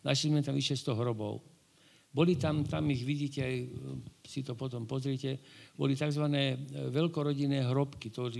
[0.00, 1.44] našli sme tam vyše 100 hrobov.
[2.14, 3.56] Boli tam, tam ich vidíte, aj
[4.24, 5.42] si to potom pozrite,
[5.74, 6.24] boli tzv.
[6.94, 8.30] veľkorodinné hrobky, to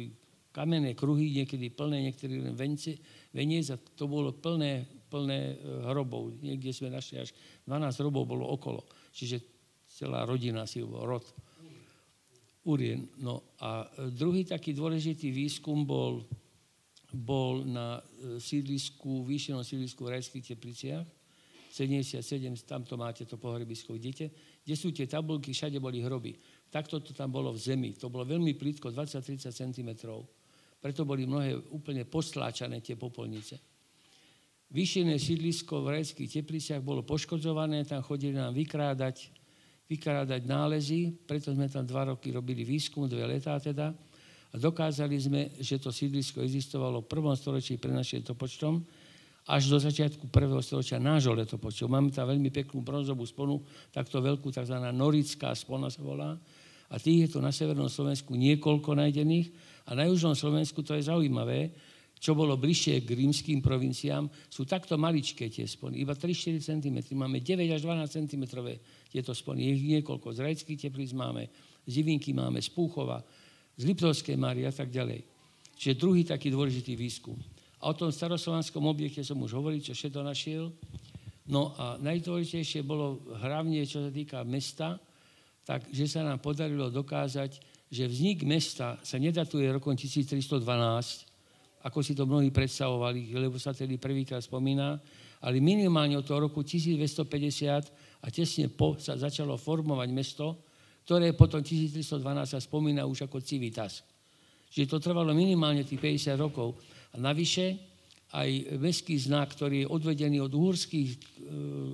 [0.55, 2.95] kamenné kruhy, niekedy plné, niekedy len vence,
[3.35, 5.55] veniec a to bolo plné, plné e,
[5.91, 6.39] hrobov.
[6.39, 7.35] Niekde sme našli až
[7.67, 8.87] 12 hrobov bolo okolo.
[9.11, 9.43] Čiže
[9.91, 11.27] celá rodina si bol rod.
[12.65, 13.05] Urien.
[13.21, 16.25] No a e, druhý taký dôležitý výskum bol,
[17.13, 21.05] bol na e, sídlisku, výšenom sídlisku v Rajských tepliciach.
[21.75, 22.23] 77,
[22.71, 24.31] tamto máte to pohrebisko, vidíte?
[24.63, 26.39] Kde sú tie tabulky, všade boli hroby.
[26.71, 27.91] Takto to tam bolo v zemi.
[27.99, 29.91] To bolo veľmi plítko, 20-30 cm.
[30.79, 33.59] Preto boli mnohé úplne postláčané tie popolnice.
[34.71, 39.35] Vyššiené sídlisko v rajských tepliciach bolo poškodzované, tam chodili nám vykrádať,
[39.85, 43.93] vykrádať nálezy, preto sme tam dva roky robili výskum, dve letá teda,
[44.55, 48.81] a dokázali sme, že to sídlisko existovalo v prvom storočí pre našim letopočtom,
[49.45, 51.85] až do začiatku prvého storočia nášho letopočtu.
[51.85, 53.61] Máme tam veľmi peknú bronzovú sponu,
[53.93, 54.73] takto veľkú, tzv.
[54.95, 56.39] norická spona sa volá.
[56.89, 59.53] A tých je tu na severnom Slovensku niekoľko najdených
[59.91, 61.75] a na južnom Slovensku to je zaujímavé,
[62.19, 66.97] čo bolo bližšie k rímským provinciám, sú takto maličké tie spony, iba 3-4 cm.
[67.13, 68.45] Máme 9 až 12 cm
[69.13, 70.33] tieto spony, ich niekoľko.
[70.33, 71.53] Z Rajských teplíc máme,
[71.85, 73.21] z Ivinky máme, z Púchova,
[73.77, 75.21] z Liptovskej Márie a tak ďalej.
[75.75, 77.37] Čiže druhý taký dôležitý výskum.
[77.85, 80.73] A o tom staroslovanskom objekte som už hovoril, čo všetko našiel.
[81.45, 84.97] No a najdôležitejšie bolo hlavne, čo sa týka mesta,
[85.69, 87.61] tak, že sa nám podarilo dokázať,
[87.93, 90.41] že vznik mesta sa nedatuje rokom 1312,
[91.85, 94.97] ako si to mnohí predstavovali, lebo sa tedy prvýkrát spomína,
[95.45, 100.65] ale minimálne od toho roku 1250 a tesne po sa začalo formovať mesto,
[101.05, 104.01] ktoré potom 1312 sa spomína už ako Civitas.
[104.73, 106.81] Čiže to trvalo minimálne tých 50 rokov.
[107.13, 107.77] A navyše,
[108.35, 111.15] aj mestský znak, ktorý je odvedený od, eh,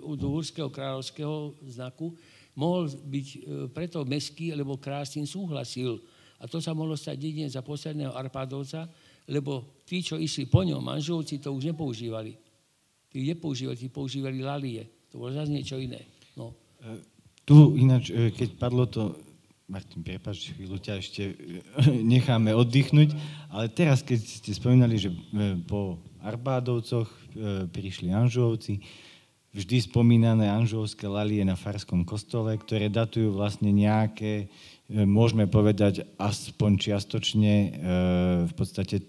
[0.06, 2.14] od uhorského kráľovského znaku,
[2.54, 3.38] mohol byť eh,
[3.74, 5.98] preto mestský, lebo kráľ s tým súhlasil.
[6.40, 8.88] A to sa mohlo stať jedine za posledného Arpádovca,
[9.30, 12.34] lebo tí, čo išli po ňom, manžovci, to už nepoužívali.
[13.10, 14.86] Tí nepoužívali, tí používali lalie.
[15.14, 16.02] To bolo zase niečo iné.
[16.34, 16.54] No.
[17.46, 19.14] Tu ináč, keď padlo to
[19.70, 21.22] Martin, prepáč, chvíľu ťa ešte
[22.12, 23.14] necháme oddychnúť,
[23.54, 25.14] ale teraz, keď ste spomínali, že
[25.70, 27.16] po Arbádovcoch e,
[27.70, 28.82] prišli Anžovci,
[29.50, 34.46] vždy spomínané anžovské lalie na Farskom kostole, ktoré datujú vlastne nejaké,
[34.90, 37.68] e, môžeme povedať aspoň čiastočne e,
[38.50, 39.06] v podstate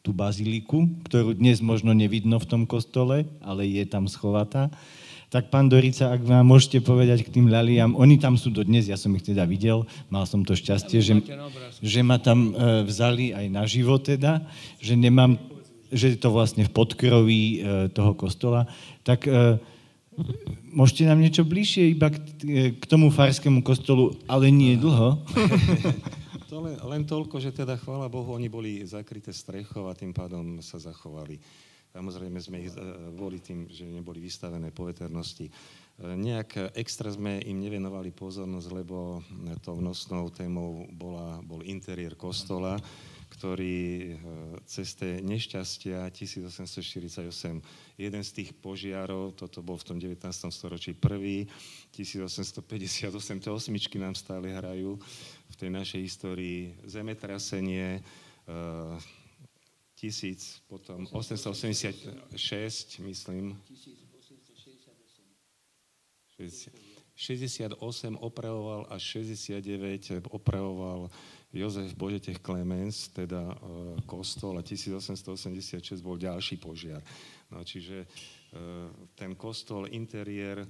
[0.00, 4.72] tú, baziliku, ktorú dnes možno nevidno v tom kostole, ale je tam schovatá.
[5.30, 8.90] Tak pán Dorica, ak vám môžete povedať k tým laliam, oni tam sú do dnes,
[8.90, 11.14] ja som ich teda videl, mal som to šťastie, že,
[11.78, 14.42] že ma tam e, vzali aj na život teda,
[14.82, 15.38] že nemám,
[15.94, 17.58] že je to vlastne v podkroví e,
[17.94, 18.66] toho kostola,
[19.06, 19.62] tak e,
[20.74, 22.18] môžete nám niečo bližšie iba k,
[22.74, 25.14] k tomu farskému kostolu, ale nie dlho.
[26.50, 30.58] To len, len toľko, že teda chvála Bohu, oni boli zakryté strechov a tým pádom
[30.58, 31.38] sa zachovali.
[31.94, 32.74] Samozrejme sme ich
[33.14, 35.46] boli tým, že neboli vystavené poveternosti.
[35.46, 35.52] E,
[36.02, 39.22] nejak extra sme im nevenovali pozornosť, lebo
[39.62, 42.82] to vnosnou témou bola, bol interiér kostola,
[43.30, 44.10] ktorý e,
[44.66, 47.30] cez tie nešťastia 1848,
[47.94, 50.26] jeden z tých požiarov, toto bol v tom 19.
[50.50, 51.46] storočí prvý,
[51.94, 54.98] 1858, to osmičky nám stále hrajú
[55.60, 58.02] tej našej histórii, zemetrasenie, e,
[59.92, 62.32] tisíc, potom 886,
[63.04, 63.60] myslím.
[67.20, 71.12] 68 opravoval a 69 opravoval
[71.52, 73.56] Jozef Božetech Clemens, teda e,
[74.08, 77.04] kostol a 1886 bol ďalší požiar.
[77.52, 78.08] No, čiže
[79.14, 80.66] ten kostol, interiér, e,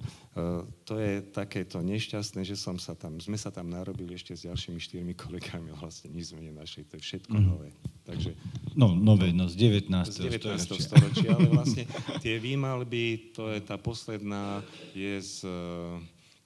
[0.85, 4.77] to je takéto nešťastné, že som sa tam, sme sa tam narobili ešte s ďalšími
[4.77, 7.41] štyrmi kolegami, vlastne nič sme nenašli, to je všetko mm.
[7.41, 7.73] nové.
[8.05, 8.37] Takže,
[8.77, 10.13] no, nové, no z 19.
[10.13, 10.61] Z 19.
[10.61, 10.85] storočia.
[10.85, 11.83] storočia, ale vlastne
[12.21, 14.61] tie výmalby, to je tá posledná,
[14.93, 15.97] je z, e,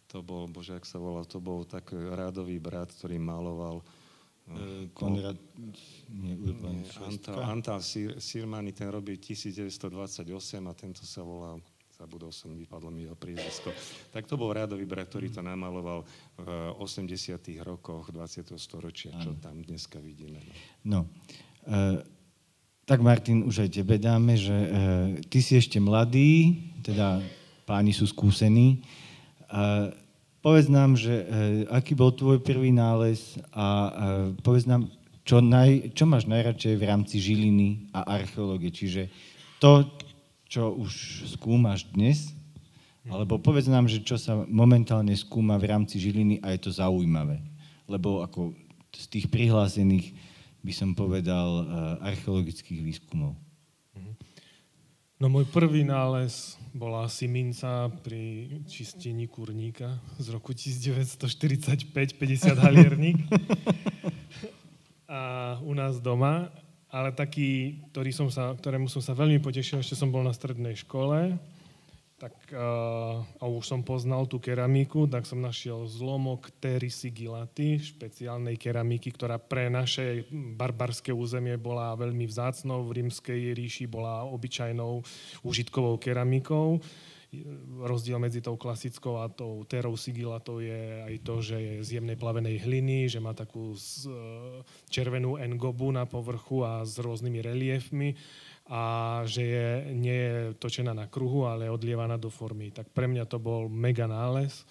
[0.08, 3.84] to bol, bože, ak sa volal, to bol tak rádový brat, ktorý maloval
[4.94, 5.42] Konrad,
[6.14, 10.22] nie, nie, Antal, Antal Sir, Sirmani, ten robil 1928
[10.70, 11.58] a tento sa volal
[11.96, 13.72] zabudol som, vypadlo mi jeho priezvisko.
[14.12, 16.04] Tak to bol rádový brat, ktorý to namaloval
[16.36, 17.40] v 80.
[17.64, 18.52] rokoch 20.
[18.60, 20.44] storočia, čo tam dneska vidíme.
[20.84, 21.00] No, no
[21.72, 22.04] e,
[22.84, 24.70] tak Martin, už aj tebe dáme, že e,
[25.26, 27.24] ty si ešte mladý, teda
[27.64, 28.84] páni sú skúsení.
[29.48, 30.05] E,
[30.46, 31.26] povedz nám, že e,
[31.74, 33.90] aký bol tvoj prvý nález a e,
[34.46, 34.94] povedz nám,
[35.26, 38.70] čo, naj, čo máš najradšej v rámci žiliny a archeológie.
[38.70, 39.10] Čiže
[39.58, 39.90] to,
[40.46, 42.30] čo už skúmaš dnes,
[43.10, 47.42] alebo povedz nám, že čo sa momentálne skúma v rámci žiliny a je to zaujímavé.
[47.90, 48.54] Lebo ako
[48.94, 50.14] z tých prihlásených
[50.62, 51.64] by som povedal e,
[52.06, 53.34] archeologických výskumov.
[55.18, 61.88] No môj prvý nález bola asi minca pri čistení kurníka z roku 1945,
[62.20, 63.16] 50 halierník.
[65.08, 66.52] A u nás doma,
[66.92, 70.76] ale taký, ktorý som sa, ktorému som sa veľmi potešil, ešte som bol na strednej
[70.76, 71.40] škole,
[72.16, 78.56] tak uh, a už som poznal tú keramiku, tak som našiel zlomok Terry sigilaty, špeciálnej
[78.56, 82.88] keramiky, ktorá pre naše barbarské územie bola veľmi vzácnou.
[82.88, 85.04] V rímskej ríši bola obyčajnou
[85.44, 86.80] užitkovou keramikou.
[87.84, 92.16] Rozdiel medzi tou klasickou a tou terou sigilatou je aj to, že je z jemnej
[92.16, 93.76] plavenej hliny, že má takú
[94.88, 98.16] červenú engobu na povrchu a s rôznymi reliefmi
[98.66, 98.82] a
[99.30, 102.74] že je, nie je točená na kruhu, ale odlievaná do formy.
[102.74, 104.66] Tak pre mňa to bol mega nález,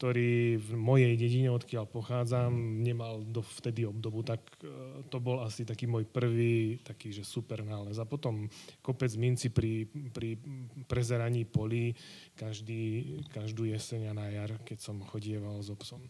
[0.00, 5.68] ktorý v mojej dedine, odkiaľ pochádzam, nemal do vtedy obdobu, tak e, to bol asi
[5.68, 8.00] taký môj prvý taký, že super nález.
[8.00, 8.48] A potom
[8.80, 10.40] kopec minci pri, pri
[10.88, 11.92] prezeraní polí
[12.32, 16.00] každý, každú jeseň a na jar, keď som chodieval s obsom.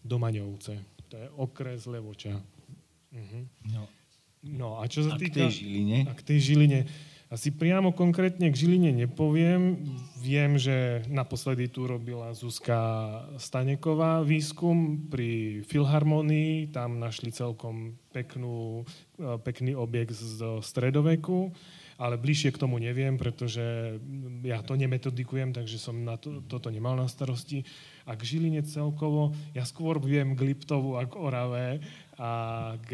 [0.00, 0.80] Do Maňovce.
[1.12, 2.40] To je okres Levoča.
[3.12, 3.44] Uh-huh.
[3.68, 3.84] No.
[4.44, 5.40] No a čo sa a týka...
[5.40, 5.98] k tej Žiline?
[6.04, 6.80] A k tej Žiline.
[7.32, 9.80] Asi priamo konkrétne k Žiline nepoviem.
[10.22, 12.78] Viem, že naposledy tu robila Zuzka
[13.40, 16.70] Staneková výskum pri Filharmonii.
[16.70, 18.86] Tam našli celkom peknú,
[19.18, 21.50] e, pekný objekt z stredoveku
[21.98, 23.98] ale bližšie k tomu neviem, pretože
[24.42, 27.62] ja to nemetodikujem, takže som na to, toto nemal na starosti.
[28.04, 31.80] A k Žiline celkovo, ja skôr viem k Liptovu a k Orave
[32.18, 32.30] a
[32.78, 32.90] k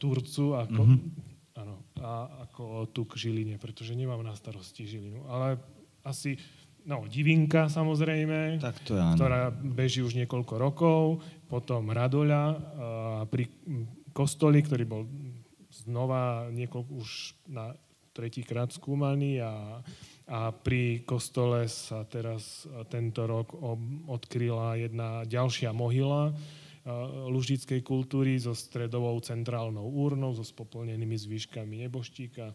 [0.00, 0.56] Turcu.
[0.56, 1.60] Ako, mm-hmm.
[1.60, 5.28] áno, a ako tu k Žiline, pretože nemám na starosti Žilinu.
[5.28, 5.60] Ale
[6.04, 6.36] asi,
[6.88, 9.16] no, Divinka samozrejme, Tak to je áno.
[9.16, 11.02] ktorá beží už niekoľko rokov,
[11.50, 12.56] potom Radoľa a
[13.28, 13.48] pri
[14.16, 15.02] kostoli, ktorý bol
[15.84, 17.76] znova niekoľko, už na
[18.16, 19.84] tretíkrát skúmaný a,
[20.24, 23.52] a pri kostole sa teraz tento rok
[24.08, 26.32] odkryla jedna ďalšia mohyla
[27.34, 32.54] lužickej kultúry so stredovou centrálnou úrnou, so spoplnenými zvyškami neboštíka.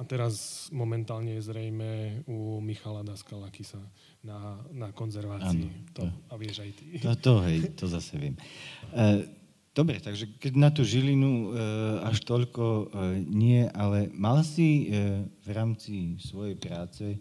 [0.00, 3.82] A teraz momentálne je zrejme u Michala Daskala Kisa
[4.24, 5.68] na, na konzervácii.
[5.68, 6.84] Áno, to, a vieš aj ty.
[7.04, 8.32] To, to, hej, to zase viem.
[8.88, 9.28] E,
[9.76, 11.48] dobre, takže keď na tú Žilinu e,
[12.08, 12.84] až toľko e,
[13.26, 17.18] nie, ale mal si e, v rámci svojej práce e,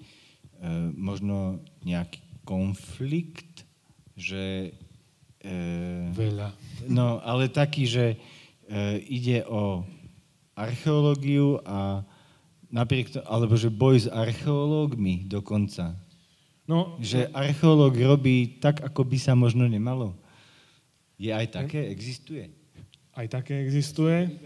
[0.96, 3.68] možno nejaký konflikt,
[4.16, 4.72] že...
[5.42, 5.54] E,
[6.14, 6.54] Veľa.
[6.86, 8.18] No, ale taký, že e,
[9.10, 9.86] ide o
[10.54, 12.06] archeológiu a
[12.70, 15.98] napriek to, alebo že boj s archeológmi dokonca.
[16.70, 20.16] No, Že archeológ robí tak, ako by sa možno nemalo.
[21.20, 21.90] Je aj také?
[21.92, 22.62] Existuje?
[23.12, 24.40] aj také existuje.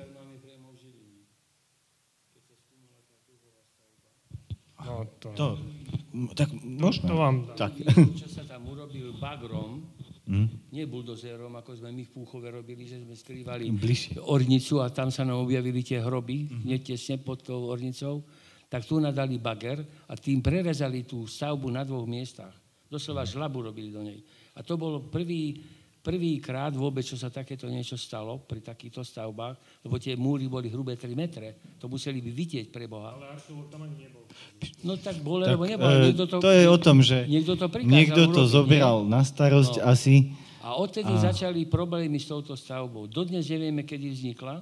[4.85, 5.47] No, to, To,
[6.37, 7.09] tak možno.
[7.09, 7.73] to vám Tak.
[8.21, 9.81] Čo sa tam urobil bagrom,
[10.26, 10.73] Hm?
[10.73, 14.17] nie buldozérom, ako sme my v Púchove robili, že sme skrývali Bližšie.
[14.26, 18.26] ornicu a tam sa nám objavili tie hroby, hneď tesne pod tou ornicou,
[18.65, 22.57] tak tu nadali bager a tým prerezali tú stavbu na dvoch miestach.
[22.89, 24.26] Doslova žlabu robili do nej.
[24.57, 25.61] A to bolo prvý,
[26.06, 30.93] prvýkrát vôbec, čo sa takéto niečo stalo pri takýchto stavbách, lebo tie múry boli hrubé
[30.93, 31.47] 3 metre.
[31.78, 33.12] To museli by vidieť pre Boha.
[33.12, 34.22] Ale archeológ tam ani nebol.
[34.80, 35.82] No tak bol, Tak, lebo nebol.
[35.84, 39.10] e, Niekto to je o tom, že niekto to prikázal niekto to urobiť, zobral nie?
[39.10, 39.84] na starosť No.
[39.88, 40.16] asi.
[40.62, 43.06] A odtedy A- začali problémy s touto stavbou.
[43.06, 44.62] Dodnes nevieme, kedy vznikla,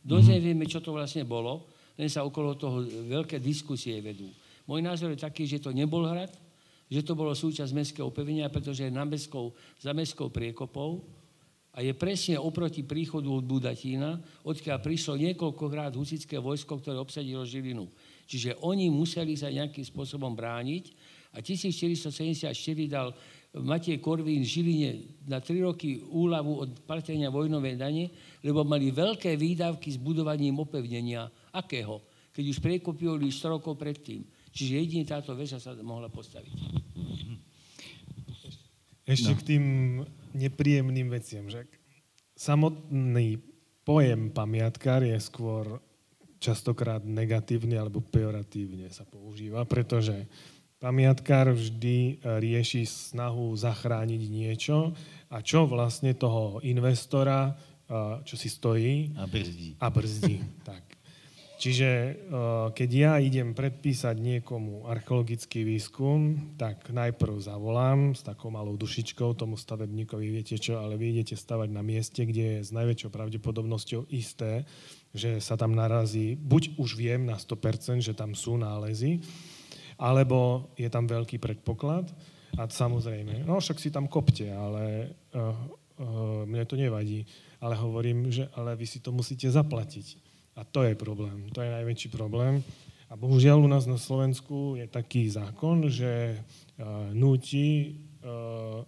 [0.00, 0.34] dodnes Mhm.
[0.36, 4.30] nevieme, čo to vlastne bolo, len sa okolo toho veľké diskusie vedú.
[4.64, 6.30] Môj názor je taký, že to nebol hrad,
[6.88, 11.04] že to bolo súčasť mestského opevnenia, pretože je na mestskou, za mestskou priekopou
[11.74, 17.90] a je presne oproti príchodu od Budatína, odkiaľ prišlo niekoľkokrát husické vojsko, ktoré obsadilo Žilinu.
[18.30, 20.84] Čiže oni museli sa nejakým spôsobom brániť
[21.34, 22.54] a 1474
[22.86, 23.10] dal
[23.54, 28.10] Matej Korvín Žiline na 3 roky úľavu od platenia vojnovej dane,
[28.42, 31.30] lebo mali veľké výdavky s budovaním opevnenia.
[31.54, 32.02] Akého?
[32.34, 34.26] Keď už priekopili 100 rokov predtým.
[34.54, 36.54] Čiže jedine táto väža sa mohla postaviť.
[39.04, 39.36] Ešte No.
[39.36, 39.64] k tým
[40.32, 41.68] nepríjemným veciam, že
[42.32, 43.36] samotný
[43.84, 45.82] pojem pamiatkár je skôr
[46.40, 50.24] častokrát negatívne alebo pejoratívne sa používa, pretože
[50.80, 54.92] pamiatkár vždy e, rieši snahu zachrániť niečo
[55.28, 57.52] a čo vlastne toho investora,
[57.84, 59.76] e, čo si stojí, A brzdí.
[59.80, 60.36] a brzdí.
[60.64, 60.93] tak.
[61.64, 62.14] Čiže eh,
[62.76, 69.56] keď ja idem predpísať niekomu archeologický výskum, tak najprv zavolám s takou malou dušičkou tomu
[69.56, 74.68] stavebníkovi, viete čo, ale vy idete stavať na mieste, kde je s najväčšou pravdepodobnosťou isté,
[75.16, 79.24] že sa tam narazí, buď už viem na 100%, že tam sú nálezy,
[79.96, 82.12] alebo je tam veľký predpoklad.
[82.60, 85.50] A samozrejme, no však si tam kopte, ale uh,
[85.98, 87.26] uh, mne to nevadí,
[87.58, 90.23] ale hovorím, že ale vy si to musíte zaplatiť.
[90.54, 92.62] A to je problém, to je najväčší problém.
[93.10, 98.82] A bohužiaľ u nás na Slovensku je taký zákon, že uh, núti uh,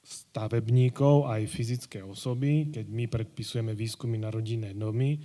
[0.00, 5.22] stavebníkov aj fyzické osoby, keď my predpisujeme výskumy na rodinné domy,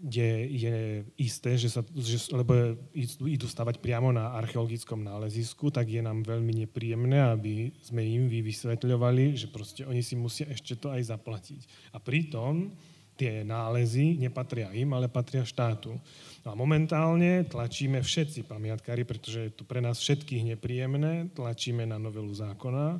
[0.00, 0.76] kde je
[1.20, 6.64] isté, že sa, že, lebo idú, stavať priamo na archeologickom nálezisku, tak je nám veľmi
[6.64, 11.92] nepríjemné, aby sme im vy vysvetľovali, že proste oni si musia ešte to aj zaplatiť.
[11.92, 12.72] A pritom
[13.20, 16.00] tie nálezy nepatria im, ale patria štátu.
[16.40, 22.00] No a momentálne tlačíme všetci pamiatkári, pretože je to pre nás všetkých nepríjemné, tlačíme na
[22.00, 22.96] novelu zákona,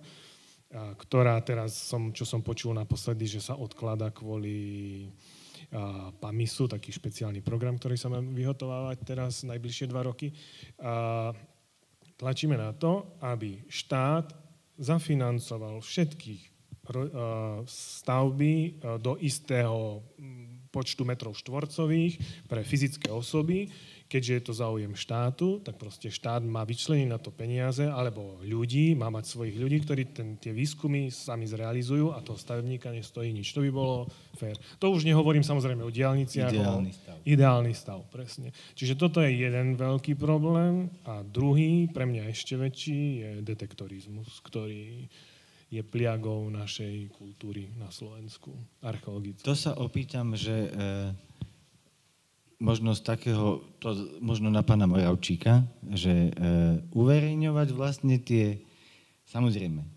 [1.01, 5.09] ktorá teraz, som, čo som počul naposledy, že sa odklada kvôli
[5.73, 10.35] a, PAMISu, taký špeciálny program, ktorý sa má vyhotovávať teraz najbližšie dva roky.
[12.21, 14.35] Tlačíme na to, aby štát
[14.77, 16.50] zafinancoval všetkých
[17.67, 23.71] stavby do istého mm, počtu metrov štvorcových pre fyzické osoby.
[24.11, 28.99] Keďže je to záujem štátu, tak proste štát má vyčleniť na to peniaze, alebo ľudí,
[28.99, 33.55] má mať svojich ľudí, ktorí ten, tie výskumy sami zrealizujú a toho stavebníka nestojí nič.
[33.55, 34.59] To by bolo fér.
[34.83, 36.51] To už nehovorím samozrejme o diálniciach.
[36.51, 37.17] Ideálny stav.
[37.23, 38.51] Ideálny stav, presne.
[38.75, 45.07] Čiže toto je jeden veľký problém a druhý, pre mňa ešte väčší, je detektorizmus, ktorý
[45.71, 48.51] je pliagou našej kultúry na Slovensku,
[48.83, 49.47] archeologicky.
[49.47, 50.71] To sa opýtam, že e,
[52.59, 55.63] možno z takého, to možno na pána Moravčíka,
[55.95, 56.31] že e,
[56.91, 58.59] uverejňovať vlastne tie,
[59.31, 59.89] samozrejme, e,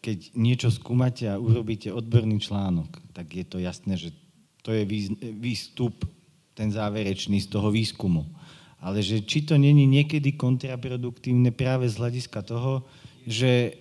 [0.00, 4.16] keď niečo skúmate a urobíte odborný článok, tak je to jasné, že
[4.64, 4.88] to je
[5.36, 6.08] výstup,
[6.58, 8.26] ten záverečný z toho výskumu.
[8.82, 12.82] Ale že či to není niekedy kontraproduktívne práve z hľadiska toho,
[13.22, 13.78] že,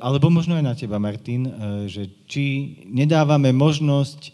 [0.00, 1.52] alebo možno aj na teba, Martin, e,
[1.84, 4.32] že či nedávame možnosť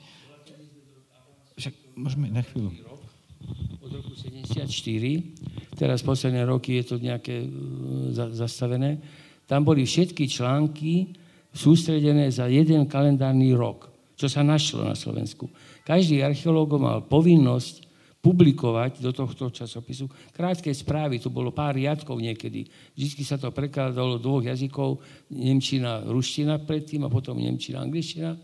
[1.59, 2.71] však môžeme na chvíľu.
[3.83, 4.71] Od roku 74,
[5.75, 8.99] teraz posledné roky je to nejaké uh, zastavené,
[9.47, 11.15] tam boli všetky články
[11.55, 13.87] sústredené za jeden kalendárny rok,
[14.19, 15.47] čo sa našlo na Slovensku.
[15.87, 17.86] Každý archeológ mal povinnosť
[18.27, 22.67] publikovať do tohto časopisu krátke správy, to bolo pár riadkov niekedy.
[22.99, 24.99] Vždy sa to prekladalo dvoch jazykov,
[25.31, 28.35] nemčina, ruština predtým a potom nemčina, angličtina.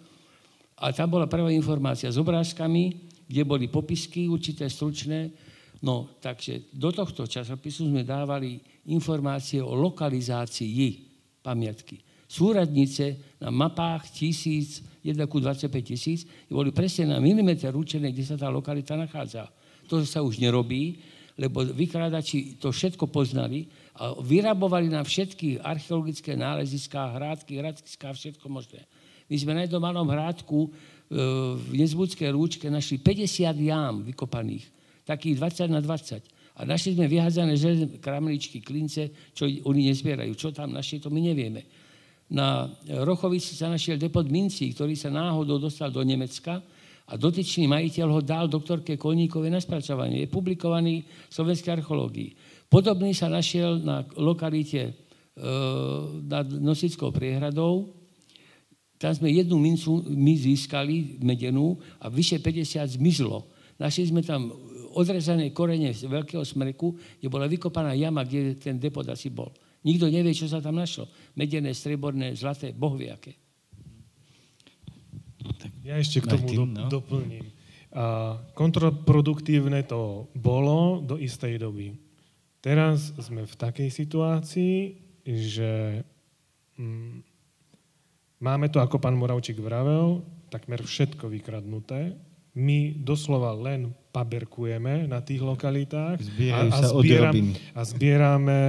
[0.79, 5.35] A tam bola prvá informácia s obrázkami, kde boli popisky určité stručné.
[5.83, 11.11] No, takže do tohto časopisu sme dávali informácie o lokalizácii
[11.43, 11.99] pamiatky.
[12.31, 18.39] Súradnice na mapách tisíc, 1 ku 25 tisíc, boli presne na milimeter určené, kde sa
[18.39, 19.51] tá lokalita nachádza.
[19.89, 21.01] To sa už nerobí,
[21.41, 23.67] lebo vykrádači to všetko poznali
[23.97, 28.85] a vyrabovali nám všetky archeologické náleziská, hrádky, hradiská, všetko možné.
[29.33, 30.69] My sme na jednom malom hrádku
[31.57, 34.65] v Nezbudskej rúčke našli 50 jám vykopaných,
[35.05, 36.25] takých 20 na 20.
[36.53, 40.37] A našli sme vyhádzané železné kramličky, klince, čo oni nezbierajú.
[40.37, 41.65] Čo tam našli, to my nevieme.
[42.33, 42.69] Na
[43.05, 46.61] Rochovici sa našiel depot mincí, ktorý sa náhodou dostal do Nemecka
[47.09, 50.23] a dotyčný majiteľ ho dal doktorke Kolníkovej na spracovanie.
[50.23, 52.31] Je publikovaný v slovenskej archeológii.
[52.71, 54.93] Podobný sa našiel na lokalite e,
[56.25, 58.03] nad Nosickou priehradou,
[59.03, 63.51] tam sme jednu mincu my získali, medenú, a vyše 50 zmizlo.
[63.75, 64.55] Našli sme tam
[64.95, 69.51] odrezané korene z veľkého smreku, kde bola vykopaná jama, kde ten depot asi bol.
[69.83, 71.11] Nikto nevie, čo sa tam našlo.
[71.35, 73.42] Medené, streborné, zlaté, bohviaké.
[75.83, 76.87] Ja ešte k tomu Martin, no?
[76.89, 77.47] doplním.
[77.93, 81.93] A kontraproduktívne to bolo do istej doby.
[82.63, 84.77] Teraz sme v takej situácii,
[85.27, 86.01] že
[86.79, 87.33] mm,
[88.43, 92.19] Máme to, ako pán Moravčík vravel, takmer všetko vykradnuté.
[92.59, 96.19] My doslova len paberkujeme na tých lokalitách
[96.51, 97.35] a, a, zbieram,
[97.73, 98.61] a zbierame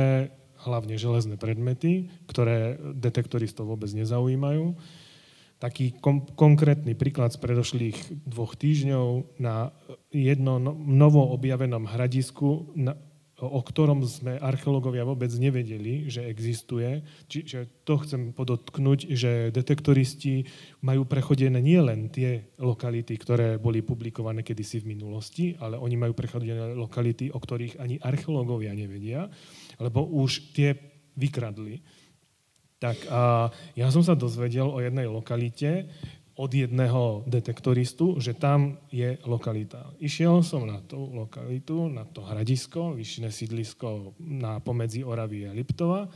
[0.61, 4.77] hlavne železné predmety, ktoré detektoristov vôbec nezaujímajú.
[5.63, 9.71] Taký kom- konkrétny príklad z predošlých dvoch týždňov na
[10.11, 12.99] jednom no, novo objavenom hradisku na,
[13.39, 16.99] o ktorom sme archeológovia vôbec nevedeli, že existuje.
[17.31, 20.43] Čiže to chcem podotknúť, že detektoristi
[20.83, 26.11] majú prechodené nie len tie lokality, ktoré boli publikované kedysi v minulosti, ale oni majú
[26.11, 29.31] prechodené lokality, o ktorých ani archeológovia nevedia,
[29.79, 30.75] lebo už tie
[31.15, 31.79] vykradli.
[32.83, 33.47] Tak a
[33.79, 35.87] ja som sa dozvedel o jednej lokalite,
[36.33, 39.93] od jedného detektoristu, že tam je lokalita.
[40.01, 46.09] Išiel som na tú lokalitu, na to hradisko, vyššie sídlisko na pomedzi Oravy a Liptova.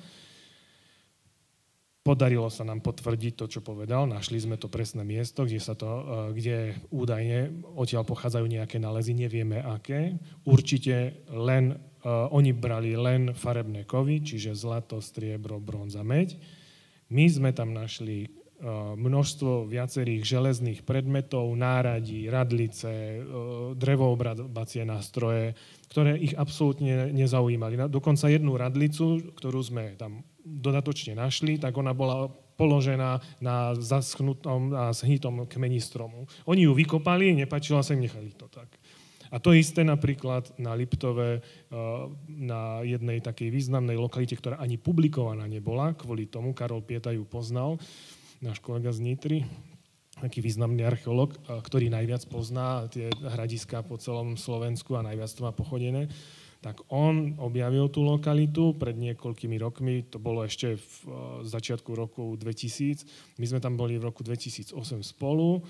[2.01, 4.09] Podarilo sa nám potvrdiť to, čo povedal.
[4.09, 5.87] Našli sme to presné miesto, kde, sa to,
[6.33, 10.15] kde údajne odtiaľ pochádzajú nejaké nálezy, nevieme aké.
[10.47, 16.39] Určite len, uh, oni brali len farebné kovy, čiže zlato, striebro, bronza, meď.
[17.07, 18.27] My sme tam našli
[18.57, 18.65] Eh,
[18.97, 23.21] množstvo viacerých železných predmetov, náradí, radlice, eh,
[23.77, 25.53] drevoobrabacie nástroje,
[25.93, 27.77] ktoré ich absolútne nezaujímali.
[27.85, 34.89] Dokonca jednu radlicu, ktorú sme tam dodatočne našli, tak ona bola položená na zaschnutom a
[34.89, 36.25] zhnitom kmeni stromu.
[36.49, 38.73] Oni ju vykopali, nepačila sa im, nechali to tak.
[39.31, 41.41] A to isté napríklad na Liptove, eh,
[42.27, 47.81] na jednej takej významnej lokalite, ktorá ani publikovaná nebola, kvôli tomu Karol Pieta ju poznal,
[48.39, 49.39] náš kolega z Nitry,
[50.17, 55.53] taký významný archeológ, ktorý najviac pozná tie hradiská po celom Slovensku a najviac to má
[55.53, 56.09] pochodené,
[56.57, 60.97] tak on objavil tú lokalitu pred niekoľkými rokmi, to bolo ešte v
[61.45, 64.73] začiatku roku 2000, my sme tam boli v roku 2008
[65.05, 65.61] spolu,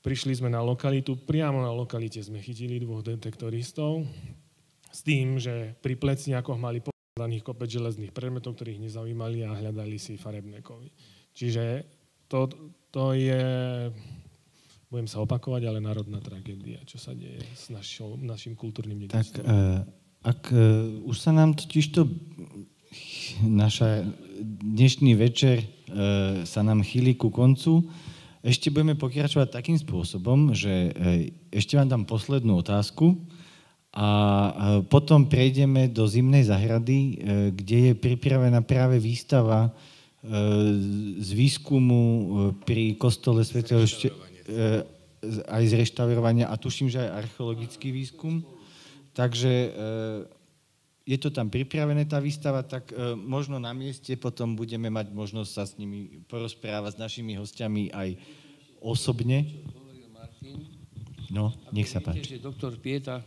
[0.00, 4.04] prišli sme na lokalitu, priamo na lokalite sme chytili dvoch detektoristov,
[4.90, 10.18] s tým, že pri plecniakoch mali podaných kopec železných predmetov, ktorých nezaujímali a hľadali si
[10.18, 10.90] farebné kovy.
[11.30, 11.86] Čiže
[12.26, 12.50] to,
[12.90, 13.42] to je,
[14.90, 19.46] budem sa opakovať, ale národná tragédia, čo sa deje s našou, našim kultúrnym dedictvom.
[19.46, 19.86] Tak uh,
[20.26, 22.10] ak uh, už sa nám totiž to
[23.46, 24.02] naša
[24.42, 27.86] dnešný večer uh, sa nám chýli ku koncu,
[28.40, 30.92] ešte budeme pokračovať takým spôsobom, že
[31.52, 33.20] ešte vám dám poslednú otázku
[33.90, 34.06] A
[34.86, 37.18] potom prejdeme do zimnej zahrady,
[37.50, 39.74] kde je pripravená práve výstava
[41.18, 44.14] z výskumu pri kostole svätého Šte-
[45.50, 48.46] aj z reštaurovania a tuším, že aj archeologický výskum.
[49.10, 49.74] Takže
[51.10, 55.66] je to tam pripravené, tá výstava, tak možno na mieste potom budeme mať možnosť sa
[55.66, 58.14] s nimi porozprávať, s našimi hostiami aj
[58.78, 59.66] osobne.
[61.34, 62.38] No, nech sa páči.
[62.38, 63.26] Viete, doktor Pieta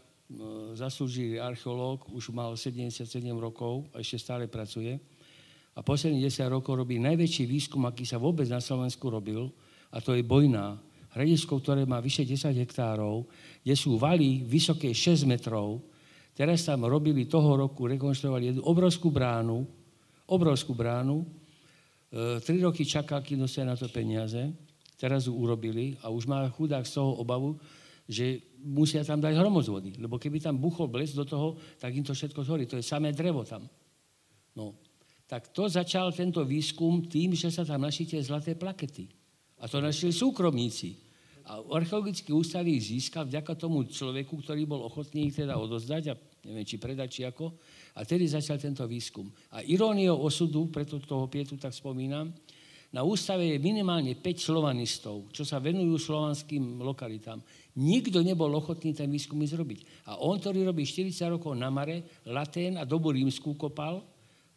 [0.73, 3.05] zaslúžilý archeológ, už mal 77
[3.37, 4.97] rokov a ešte stále pracuje.
[5.77, 9.51] A posledných 10 rokov robí najväčší výskum, aký sa vôbec na Slovensku robil,
[9.93, 10.81] a to je Bojná.
[11.13, 13.29] Hradisko, ktoré má vyše 10 hektárov,
[13.61, 15.85] kde sú valy vysoké 6 metrov.
[16.33, 19.69] Teraz tam robili toho roku, rekonštruovali jednu obrovskú bránu,
[20.25, 21.21] obrovskú bránu.
[21.21, 21.25] E,
[22.41, 24.49] tri roky čakal, kým na to peniaze.
[24.97, 27.59] Teraz ju urobili a už má chudák z toho obavu,
[28.09, 32.15] že musia tam dať hromozvody, lebo keby tam buchol bles do toho, tak im to
[32.15, 32.63] všetko zhorí.
[32.65, 33.67] To je samé drevo tam.
[34.55, 34.79] No,
[35.27, 39.11] tak to začal tento výskum tým, že sa tam našli tie zlaté plakety.
[39.59, 41.02] A to našli súkromníci.
[41.43, 46.19] A archeologický ústav ich získal vďaka tomu človeku, ktorý bol ochotný ich teda odozdať a
[46.47, 47.51] neviem, či predať, či ako.
[47.99, 49.27] A tedy začal tento výskum.
[49.51, 52.31] A iróniou osudu, preto toho Pietu tak spomínam,
[52.93, 57.41] na ústave je minimálne 5 slovanistov, čo sa venujú slovanským lokalitám.
[57.81, 60.05] Nikto nebol ochotný ten výskum zrobiť.
[60.13, 64.05] A on, ktorý robí 40 rokov na Mare, Latén a dobu rímskú kopal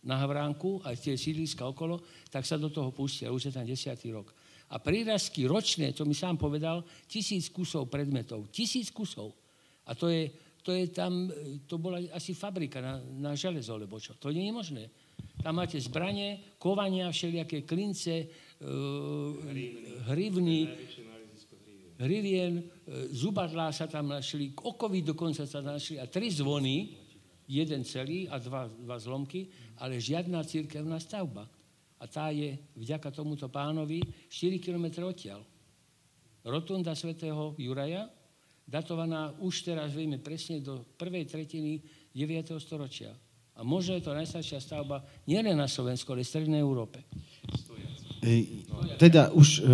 [0.05, 3.33] na Havránku a tie sídliska okolo, tak sa do toho pustil.
[3.33, 4.36] Už je tam desiatý rok.
[4.67, 8.51] A prírazky ročné, to mi sám povedal, tisíc kusov predmetov.
[8.51, 9.31] Tisíc kusov.
[9.87, 10.27] A to je,
[10.67, 11.31] to je tam,
[11.71, 14.19] to bola asi fabrika na, na železo, lebo čo.
[14.19, 14.85] To nie je možné.
[15.39, 19.39] Tam máte zbranie, kovania, všelijaké klince, uh,
[20.11, 20.67] hrivny,
[21.97, 22.65] hrivien, e,
[23.09, 26.93] zubadlá sa tam našli, okovy dokonca sa našli a tri zvony,
[27.49, 29.49] jeden celý a dva, dva zlomky,
[29.81, 31.49] ale žiadna církevná stavba.
[31.97, 35.41] A tá je vďaka tomuto pánovi 4 km odtiaľ.
[36.47, 38.07] Rotunda svätého Juraja,
[38.69, 41.83] datovaná už teraz vieme presne do prvej tretiny
[42.15, 42.55] 9.
[42.63, 43.11] storočia.
[43.57, 47.03] A možno je to najstaršia stavba nielen na Slovensku, ale v Strednej Európe.
[49.01, 49.65] Teda už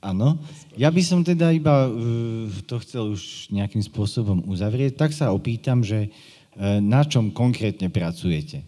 [0.00, 0.40] Áno.
[0.80, 4.96] Ja by som teda iba uh, to chcel už nejakým spôsobom uzavrieť.
[4.96, 8.64] Tak sa opýtam, že uh, na čom konkrétne pracujete?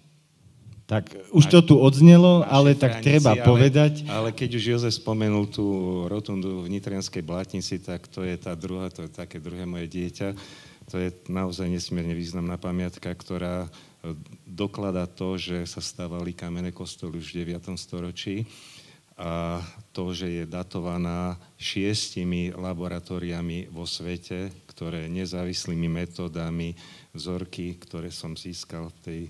[0.92, 4.04] Tak už to tu odznelo, ale tak treba ale, povedať.
[4.12, 5.64] Ale keď už Jozef spomenul tú
[6.04, 10.36] rotundu v Nitrianskej blátnici, tak to je tá druhá, to je také druhé moje dieťa.
[10.92, 13.68] To je naozaj nesmierne významná pamiatka, ktorá e,
[14.44, 17.72] dokladá to, že sa stávali kamenné kostoly už v 9.
[17.80, 18.44] storočí
[19.16, 19.60] a
[19.92, 26.74] to, že je datovaná šiestimi laboratóriami vo svete, ktoré nezávislými metódami
[27.12, 29.20] vzorky, ktoré som získal v tej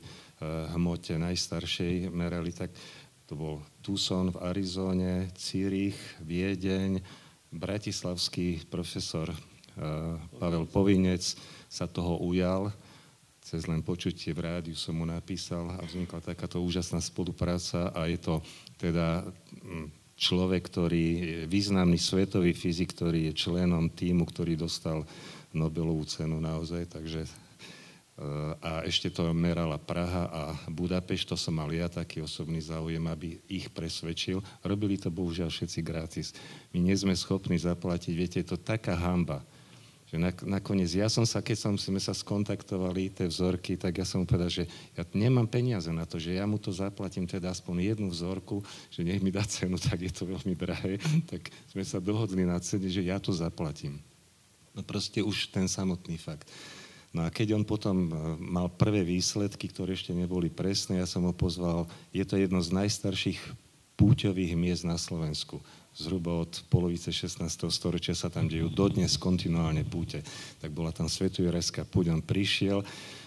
[0.75, 2.75] hmote najstaršej, merali, tak
[3.27, 7.01] to bol Tucson v Arizóne, Círich, Viedeň,
[7.53, 9.37] bratislavský profesor uh,
[10.41, 11.23] Pavel Povinec
[11.69, 12.73] sa toho ujal,
[13.43, 18.17] cez len počutie v rádiu som mu napísal a vznikla takáto úžasná spolupráca a je
[18.17, 18.41] to
[18.79, 19.27] teda
[19.61, 25.03] mm, človek, ktorý je významný svetový fyzik, ktorý je členom týmu, ktorý dostal
[25.53, 27.52] Nobelovú cenu naozaj, takže eh,
[28.63, 33.43] a ešte to merala Praha a Budapešť, to som mal ja taký osobný záujem, aby
[33.51, 34.39] ich presvedčil.
[34.63, 36.31] Robili to bohužiaľ všetci gratis.
[36.71, 39.43] My nie sme schopní zaplatiť, viete, je to taká hamba
[40.13, 44.21] že nakoniec ja som sa, keď som, sme sa skontaktovali, tie vzorky, tak ja som
[44.21, 47.97] mu povedal, že ja nemám peniaze na to, že ja mu to zaplatím teda aspoň
[47.97, 48.61] jednu vzorku,
[48.93, 52.61] že nech mi dá cenu, tak je to veľmi drahé, tak sme sa dohodli na
[52.61, 54.05] cene, že ja to zaplatím.
[54.77, 56.45] No proste už ten samotný fakt.
[57.13, 58.11] No a keď on potom e,
[58.41, 62.73] mal prvé výsledky, ktoré ešte neboli presné, ja som ho pozval, je to jedno z
[62.73, 63.41] najstarších
[64.01, 65.61] púťových miest na Slovensku
[65.93, 67.45] zhruba od polovice 16.
[67.69, 70.25] storočia sa tam dejú dodnes kontinuálne púte.
[70.65, 72.81] Tak bola tam Svetujorajská púť, on prišiel,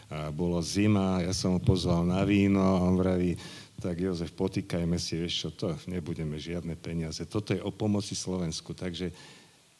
[0.05, 3.37] a bolo zima, ja som ho pozval na víno a on vraví,
[3.81, 7.25] tak Jozef, potýkajme si, vieš čo, to nebudeme žiadne peniaze.
[7.25, 8.73] Toto je o pomoci Slovensku.
[8.77, 9.09] Takže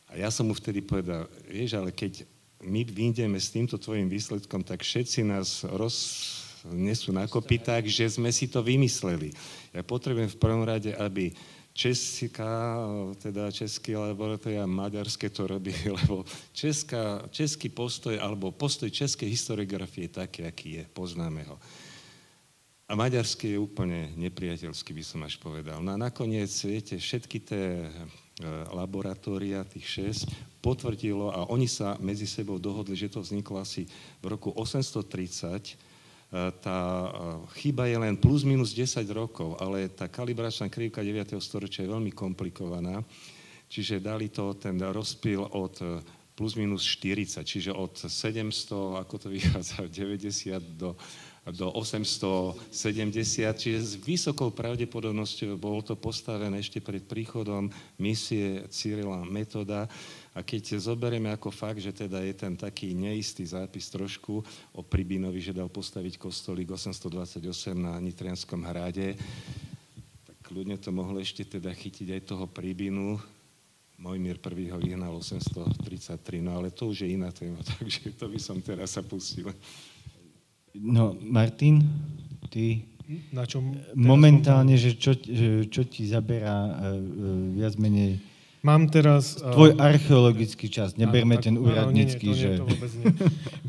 [0.10, 2.26] a ja som mu vtedy povedal, vieš, ale keď
[2.66, 8.50] my vyjdeme s týmto tvojim výsledkom, tak všetci nás roznesú na kopyták, že sme si
[8.50, 9.32] to vymysleli.
[9.72, 11.32] Ja potrebujem v prvom rade, aby
[11.76, 12.88] Česká,
[13.20, 16.24] teda český laboratória maďarské to robí, lebo
[16.56, 21.60] česká, český postoj, alebo postoj českej historiografie je taký, aký je, poznáme ho.
[22.88, 25.84] A maďarský je úplne nepriateľský, by som až povedal.
[25.84, 27.92] No a nakoniec, viete, všetky tie
[28.76, 29.88] laboratória, tých
[30.28, 33.88] 6, potvrdilo a oni sa medzi sebou dohodli, že to vzniklo asi
[34.20, 35.80] v roku 830.
[36.60, 36.80] Tá
[37.56, 41.32] chyba je len plus minus 10 rokov, ale tá kalibračná krivka 9.
[41.40, 43.00] storočia je veľmi komplikovaná.
[43.72, 46.04] Čiže dali to ten rozpil od
[46.36, 51.00] plus minus 40, čiže od 700, ako to vychádza, 90 do,
[51.54, 52.66] do 870,
[53.54, 57.70] čiže s vysokou pravdepodobnosťou bolo to postavené ešte pred príchodom
[58.02, 59.86] misie Cyrila Metoda.
[60.34, 64.42] A keď zoberieme ako fakt, že teda je ten taký neistý zápis trošku
[64.74, 67.38] o Pribinovi, že dal postaviť kostolík 828
[67.78, 69.14] na Nitrianskom hrade,
[70.26, 73.22] tak ľudne to mohlo ešte teda chytiť aj toho Pribinu,
[73.96, 78.40] Mojmír prvý ho vyhnal 833, no ale to už je iná téma, takže to by
[78.42, 79.48] som teraz sa pustil.
[80.76, 81.84] No, Martin,
[82.52, 82.84] ty
[83.32, 85.16] Na čom momentálne, že čo,
[85.70, 86.98] čo ti zaberá uh,
[87.54, 88.20] viac menej
[88.66, 89.38] Mám teraz...
[89.38, 92.50] Tvoj archeologický čas, neberme ten úradnícky, áno, nie, nie, že...
[92.50, 93.06] Nie, to vôbec nie.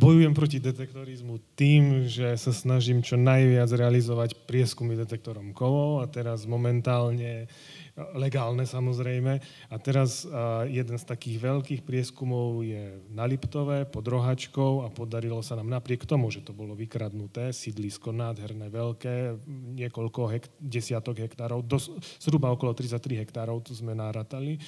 [0.00, 6.48] Bojujem proti detektorizmu tým, že sa snažím čo najviac realizovať prieskumy detektorom kovov a teraz
[6.48, 7.44] momentálne
[8.16, 9.40] legálne samozrejme.
[9.72, 10.28] A teraz
[10.68, 16.04] jeden z takých veľkých prieskumov je na Liptove pod Rohačkou a podarilo sa nám napriek
[16.04, 19.40] tomu, že to bolo vykradnuté, sídlisko nádherné, veľké,
[19.80, 24.60] niekoľko hekt- desiatok hektárov, dos- zhruba okolo 33 hektárov, to sme nárátali,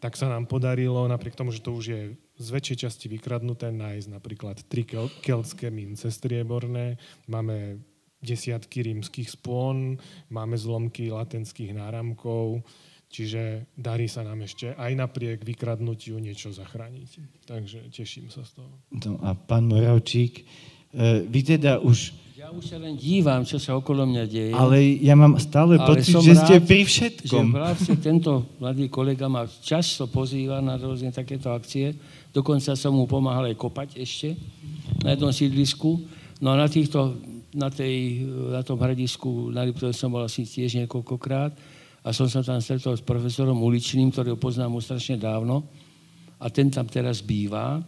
[0.00, 2.02] tak sa nám podarilo, napriek tomu, že to už je
[2.36, 4.84] z väčšej časti vykradnuté, nájsť napríklad tri
[5.24, 7.80] keltské mince strieborné, máme
[8.22, 10.00] desiatky rímskych spôn,
[10.32, 12.64] máme zlomky latenských náramkov,
[13.12, 17.10] čiže darí sa nám ešte aj napriek vykradnutiu niečo zachrániť.
[17.46, 18.72] Takže teším sa z toho.
[18.92, 20.42] No a pán Moravčík,
[20.92, 22.26] e, vy teda už...
[22.36, 24.52] Ja už sa len dívam, čo sa okolo mňa deje.
[24.52, 27.46] Ale ja mám stále ale pocit, že rád, ste pri všetkom.
[27.48, 31.96] Že vlastne tento mladý kolega ma často pozýva na rôzne takéto akcie.
[32.36, 34.36] Dokonca som mu pomáhal aj kopať ešte
[35.00, 36.04] na jednom sídlisku.
[36.44, 37.16] No a na týchto
[37.56, 41.52] na, tej, na tom hradisku na Liptove som bol asi tiež niekoľkokrát
[42.04, 45.64] a som sa tam stretol s profesorom Uličným, ktorého poznám už strašne dávno
[46.36, 47.80] a ten tam teraz býva.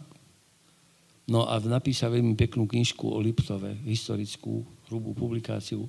[1.29, 5.85] No a napísal veľmi peknú knižku o Liptove, historickú, hrubú publikáciu.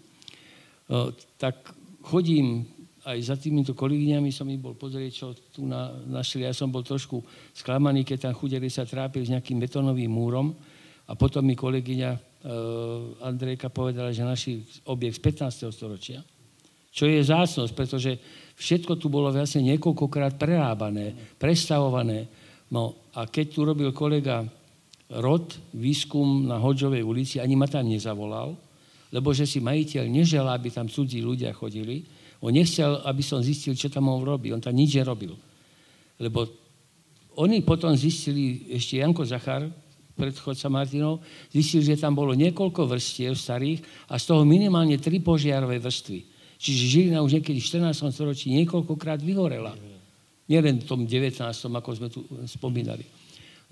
[0.92, 1.72] No, tak
[2.04, 2.68] chodím
[3.00, 6.44] aj za týmito kolegyňami som im bol pozrieť, čo tu na, našli.
[6.44, 7.24] Ja som bol trošku
[7.56, 10.52] sklamaný, keď tam chudeli sa trápili s nejakým betónovým múrom.
[11.08, 12.29] A potom mi kolegyňa
[13.20, 15.76] Andrejka povedala, že naši objekt z 15.
[15.76, 16.24] storočia,
[16.90, 18.16] čo je zácnosť, pretože
[18.56, 22.26] všetko tu bolo vlastne niekoľkokrát prerábané, prestavované.
[22.72, 24.42] No a keď tu robil kolega
[25.10, 28.56] Rod výskum na Hodžovej ulici, ani ma tam nezavolal,
[29.10, 32.06] lebo že si majiteľ neželá, aby tam cudzí ľudia chodili.
[32.40, 34.54] On nechcel, aby som zistil, čo tam on robí.
[34.54, 35.34] On tam nič nerobil.
[36.16, 36.46] Lebo
[37.36, 39.66] oni potom zistili, ešte Janko Zachar,
[40.20, 43.80] predchodca Martinov, zistil, že tam bolo niekoľko vrstiev starých
[44.12, 46.20] a z toho minimálne tri požiarové vrstvy.
[46.60, 48.12] Čiže Žilina už niekedy v 14.
[48.12, 49.72] storočí niekoľkokrát vyhorela.
[50.44, 53.08] Nielen v tom 19., ako sme tu spomínali.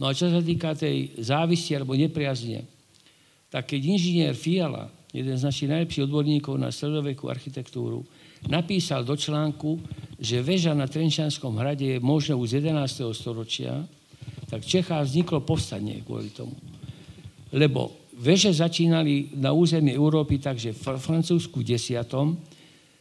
[0.00, 2.64] No a čo sa týka tej závisti alebo nepriazne,
[3.52, 8.06] tak keď inžinier Fiala, jeden z našich najlepších odborníkov na stredovekú architektúru,
[8.46, 9.82] napísal do článku,
[10.16, 13.04] že väža na Trenčanskom hrade je možno už z 11.
[13.10, 13.84] storočia,
[14.48, 16.56] tak v Čechách vzniklo povstanie kvôli tomu.
[17.52, 22.00] Lebo veže začínali na území Európy takže v Francúzsku 10.,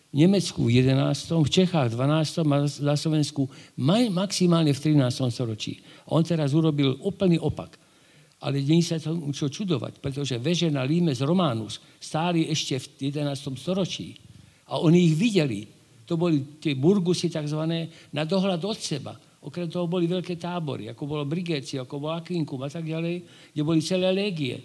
[0.08, 2.44] v Nemecku v 11., v Čechách v 12.
[2.44, 3.48] a na Slovensku
[4.12, 5.04] maximálne v 13.
[5.32, 5.84] storočí.
[6.12, 7.76] On teraz urobil úplný opak.
[8.38, 13.58] Ale nie sa to čo čudovať, pretože veže na Limes Románus stáli ešte v 11.
[13.58, 14.14] storočí.
[14.70, 15.66] A oni ich videli.
[16.08, 17.60] To boli tie burgusy tzv.
[18.14, 19.18] na dohľad od seba.
[19.48, 23.24] Okrem toho boli veľké tábory, ako bolo Brigécio, ako bolo Aquincum a tak ďalej,
[23.56, 24.60] kde boli celé légie.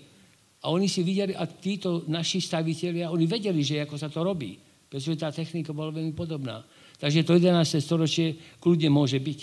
[0.58, 4.58] A oni si videli, a títo naši stavitelia, oni vedeli, že ako sa to robí,
[4.90, 6.66] pretože tá technika bola veľmi podobná.
[6.98, 7.78] Takže to 11.
[7.78, 9.40] storočie kľudne môže byť.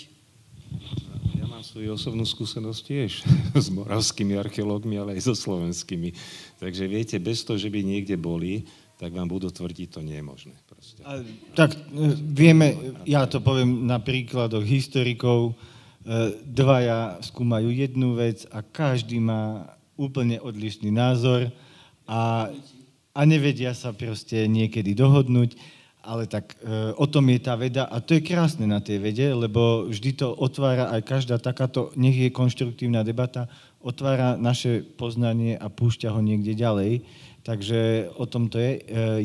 [1.40, 3.10] Ja mám svoju osobnú skúsenosť tiež
[3.64, 6.12] s moravskými archeológmi, ale aj so slovenskými.
[6.60, 8.68] Takže viete, bez toho, že by niekde boli,
[9.00, 10.52] tak vám budú tvrdiť, to nie je možné.
[10.80, 11.04] Proste.
[11.04, 11.20] A,
[11.52, 11.78] tak e,
[12.16, 15.54] vieme, ja to poviem na príkladoch historikov, e,
[16.40, 21.52] dvaja skúmajú jednu vec a každý má úplne odlišný názor
[22.08, 22.48] a,
[23.12, 25.52] a nevedia sa proste niekedy dohodnúť.
[26.00, 29.28] Ale tak e, o tom je tá veda a to je krásne na tej vede,
[29.36, 33.52] lebo vždy to otvára aj každá takáto, nech je konštruktívna debata,
[33.84, 37.04] otvára naše poznanie a púšťa ho niekde ďalej.
[37.40, 38.72] Takže o tom to je.
[38.76, 38.80] E,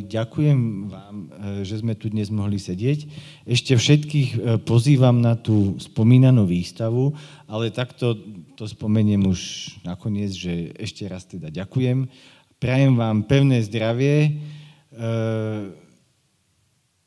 [0.07, 1.27] ďakujem vám, e,
[1.67, 3.11] že sme tu dnes mohli sedieť.
[3.43, 7.11] Ešte všetkých e, pozývam na tú spomínanú výstavu,
[7.43, 8.15] ale takto
[8.55, 12.07] to spomeniem už nakoniec, že ešte raz teda ďakujem.
[12.55, 14.39] Prajem vám pevné zdravie.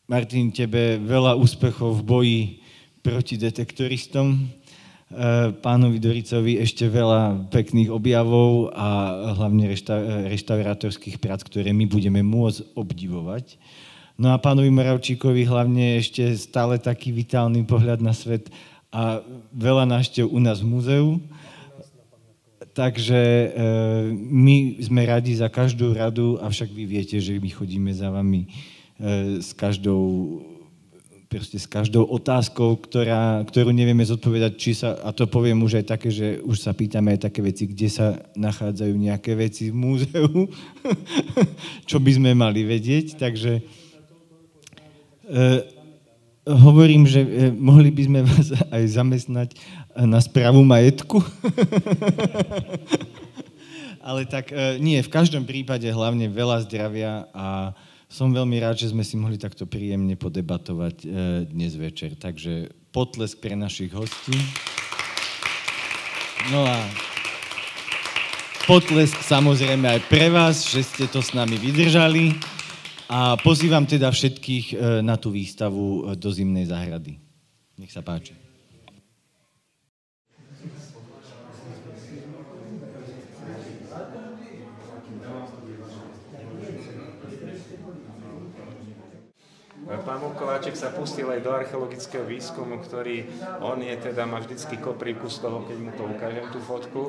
[0.05, 2.41] Martin, tebe veľa úspechov v boji
[3.01, 4.45] proti detektoristom
[5.65, 8.89] pánovi Doricovi ešte veľa pekných objavov a
[9.41, 13.57] hlavne rešta- reštaurátorských prác, ktoré my budeme môcť obdivovať.
[14.21, 18.53] No a pánovi Moravčíkovi hlavne ešte stále taký vitálny pohľad na svet
[18.93, 19.25] a
[19.55, 21.09] veľa návštev u nás v múzeu.
[22.77, 23.49] Takže e,
[24.13, 28.49] my sme radi za každú radu, avšak vy viete, že my chodíme za vami e,
[29.41, 30.03] s každou
[31.29, 35.87] proste s každou otázkou, ktorá, ktorú nevieme zodpovedať, či sa, a to poviem už aj
[35.93, 40.49] také, že už sa pýtame aj také veci, kde sa nachádzajú nejaké veci v múzeu,
[41.91, 45.43] čo by sme mali vedieť, takže e,
[46.49, 49.49] hovorím, že e, mohli by sme vás aj zamestnať
[50.09, 51.21] na správu majetku.
[54.09, 57.77] Ale tak e, nie, v každom prípade hlavne veľa zdravia a
[58.09, 61.07] som veľmi rád, že sme si mohli takto príjemne podebatovať e,
[61.45, 62.17] dnes večer.
[62.17, 64.35] Takže potlesk pre našich hostí.
[66.49, 66.81] No a
[68.65, 72.33] potlesk samozrejme aj pre vás, že ste to s nami vydržali.
[73.09, 77.21] A pozývam teda všetkých e, na tú výstavu e, do Zimnej záhrady.
[77.77, 78.38] Nech sa páči.
[89.89, 93.25] Pán Mukováček sa pustil aj do archeologického výskumu, ktorý
[93.65, 97.09] on je teda, má vždycky koprivku z toho, keď mu to ukážem, tú fotku.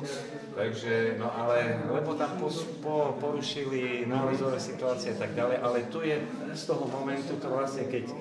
[0.56, 2.47] Takže, no ale, lebo tam po,
[2.80, 6.23] po, porušili nálezové situácie a tak ďalej, ale tu je
[6.56, 8.15] z toho momentu, to vlastne keď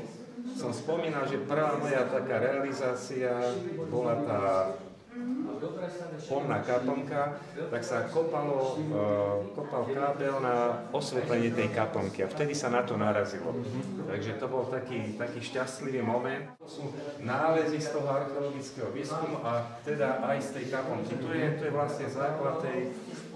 [0.58, 3.30] som spomínal, že prvá moja taká realizácia
[3.86, 4.42] bola tá
[6.28, 7.40] pomná kaplnka,
[7.70, 12.94] tak sa kopalo, uh, kopal kábel na osvetlenie tej kaplnky a vtedy sa na to
[12.94, 13.54] narazilo.
[14.06, 16.52] Takže to bol taký, taký šťastlivý moment.
[16.62, 16.84] To sú
[17.22, 21.12] nálezy z toho archeologického výskumu a teda aj z tej kaplnky.
[21.18, 22.78] Tu je, tu je vlastne základ tej,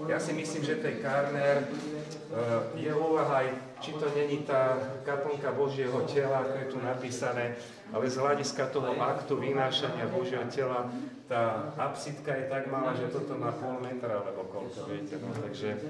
[0.06, 3.48] ja si myslím, že tej Karner uh, je úvaha aj,
[3.82, 7.58] či to není tá kaplnka Božieho tela, ako je tu napísané,
[7.90, 10.86] ale z hľadiska toho aktu vynášania Božieho tela
[11.26, 15.80] tá apsidka je tak malá, že toto má pol metra, alebo koľko, viete, no, takže,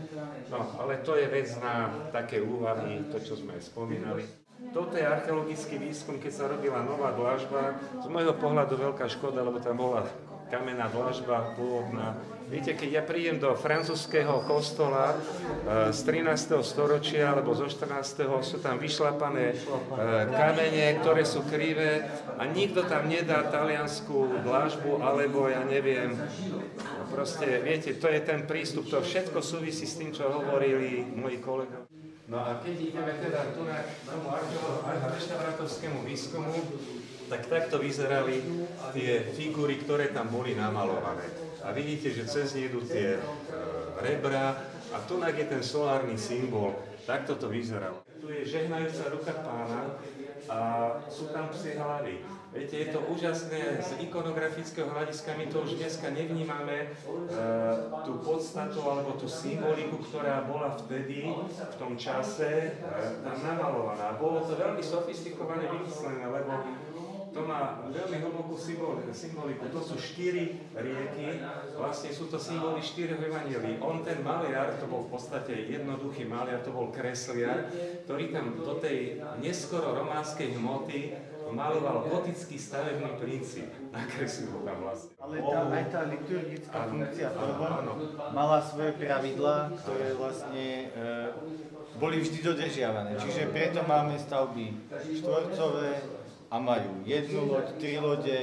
[0.49, 4.25] no, ale to je vec na také úvahy, to, čo sme spomínali.
[4.71, 7.77] Toto je archeologický výskum, keď sa robila nová dlažba.
[7.99, 10.07] Z môjho pohľadu veľká škoda, lebo tam bola
[10.53, 12.21] kamenná dlažba pôvodná.
[12.53, 16.61] Viete, keď ja prídem do francúzského kostola e, z 13.
[16.61, 18.29] storočia alebo zo 14.
[18.45, 19.65] sú tam vyšlapané e,
[20.29, 22.05] kamene, ktoré sú krivé
[22.37, 26.13] a nikto tam nedá taliansku dlažbu alebo ja neviem,
[27.09, 31.89] proste, viete, to je ten prístup, to všetko súvisí s tým, čo hovorili moji kolegovia.
[32.29, 34.29] No a keď ideme teda tu na tomu
[35.09, 36.53] reštaurátorskému výskumu,
[37.33, 38.45] tak takto vyzerali
[38.93, 41.25] tie figúry, ktoré tam boli namalované.
[41.65, 43.21] A vidíte, že cez nie idú tie e,
[44.05, 44.53] rebra
[44.93, 46.77] a tu je ten solárny symbol.
[47.09, 48.05] Takto to vyzeralo.
[48.21, 49.97] Tu je žehnajúca ruka pána
[50.53, 50.59] a
[51.09, 52.21] sú tam psie hlavy.
[52.53, 56.87] Viete, je to úžasné, z ikonografického hľadiska my to už dneska nevnímame, e,
[58.05, 62.93] tú podstatu alebo tú symboliku, ktorá bola vtedy, v tom čase, e,
[63.25, 64.21] tam namalovaná.
[64.21, 66.53] Bolo to veľmi sofistikované vymyslené, lebo
[67.33, 69.65] to má veľmi hlbokú symboliku.
[69.73, 71.41] To sú štyri rieky,
[71.75, 73.81] vlastne sú to symboly štyroch evanílií.
[73.81, 77.73] On, ten maliar, to bol v podstate jednoduchý maliar, to bol kresliar,
[78.05, 83.69] ktorý tam do tej neskoro románskej hmoty maloval gotický stavebný princíp.
[83.95, 85.13] Nakreslil ho tam vlastne.
[85.21, 87.53] Ale tá, aj tá liturgická áno, funkcia toho
[88.33, 91.07] mala svoje pravidlá, ktoré vlastne e,
[92.01, 93.21] boli vždy dodržiavané.
[93.21, 94.73] Čiže preto máme stavby
[95.21, 96.22] štvorcové,
[96.53, 98.39] a majú jednu loď, tri lode,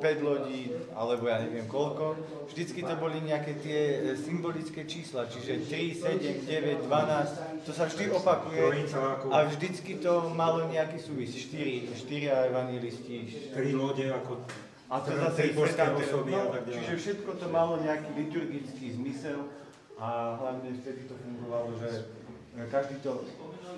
[0.00, 2.16] 5 lodí, alebo ja neviem koľko.
[2.48, 7.84] Vždycky to boli nejaké tie e, symbolické čísla, čiže 3, 7, 9, 12, to sa
[7.84, 8.88] vždy opakuje
[9.28, 11.36] a vždycky to malo nejaký súvis.
[11.36, 13.52] 4, 4 evangelisti.
[13.52, 14.40] 3 lode ako
[14.90, 19.46] a to zase osoby no, Čiže všetko to malo nejaký liturgický zmysel
[19.94, 22.10] a hlavne vtedy to fungovalo, že
[22.74, 23.22] každý to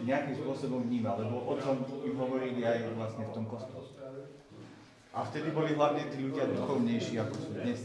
[0.03, 3.87] nejakým spôsobom vníma, lebo o tom im hovorili aj vlastne v tom kostole.
[5.13, 7.79] A vtedy boli hlavne tí ľudia duchovnejší, ako sú dnes.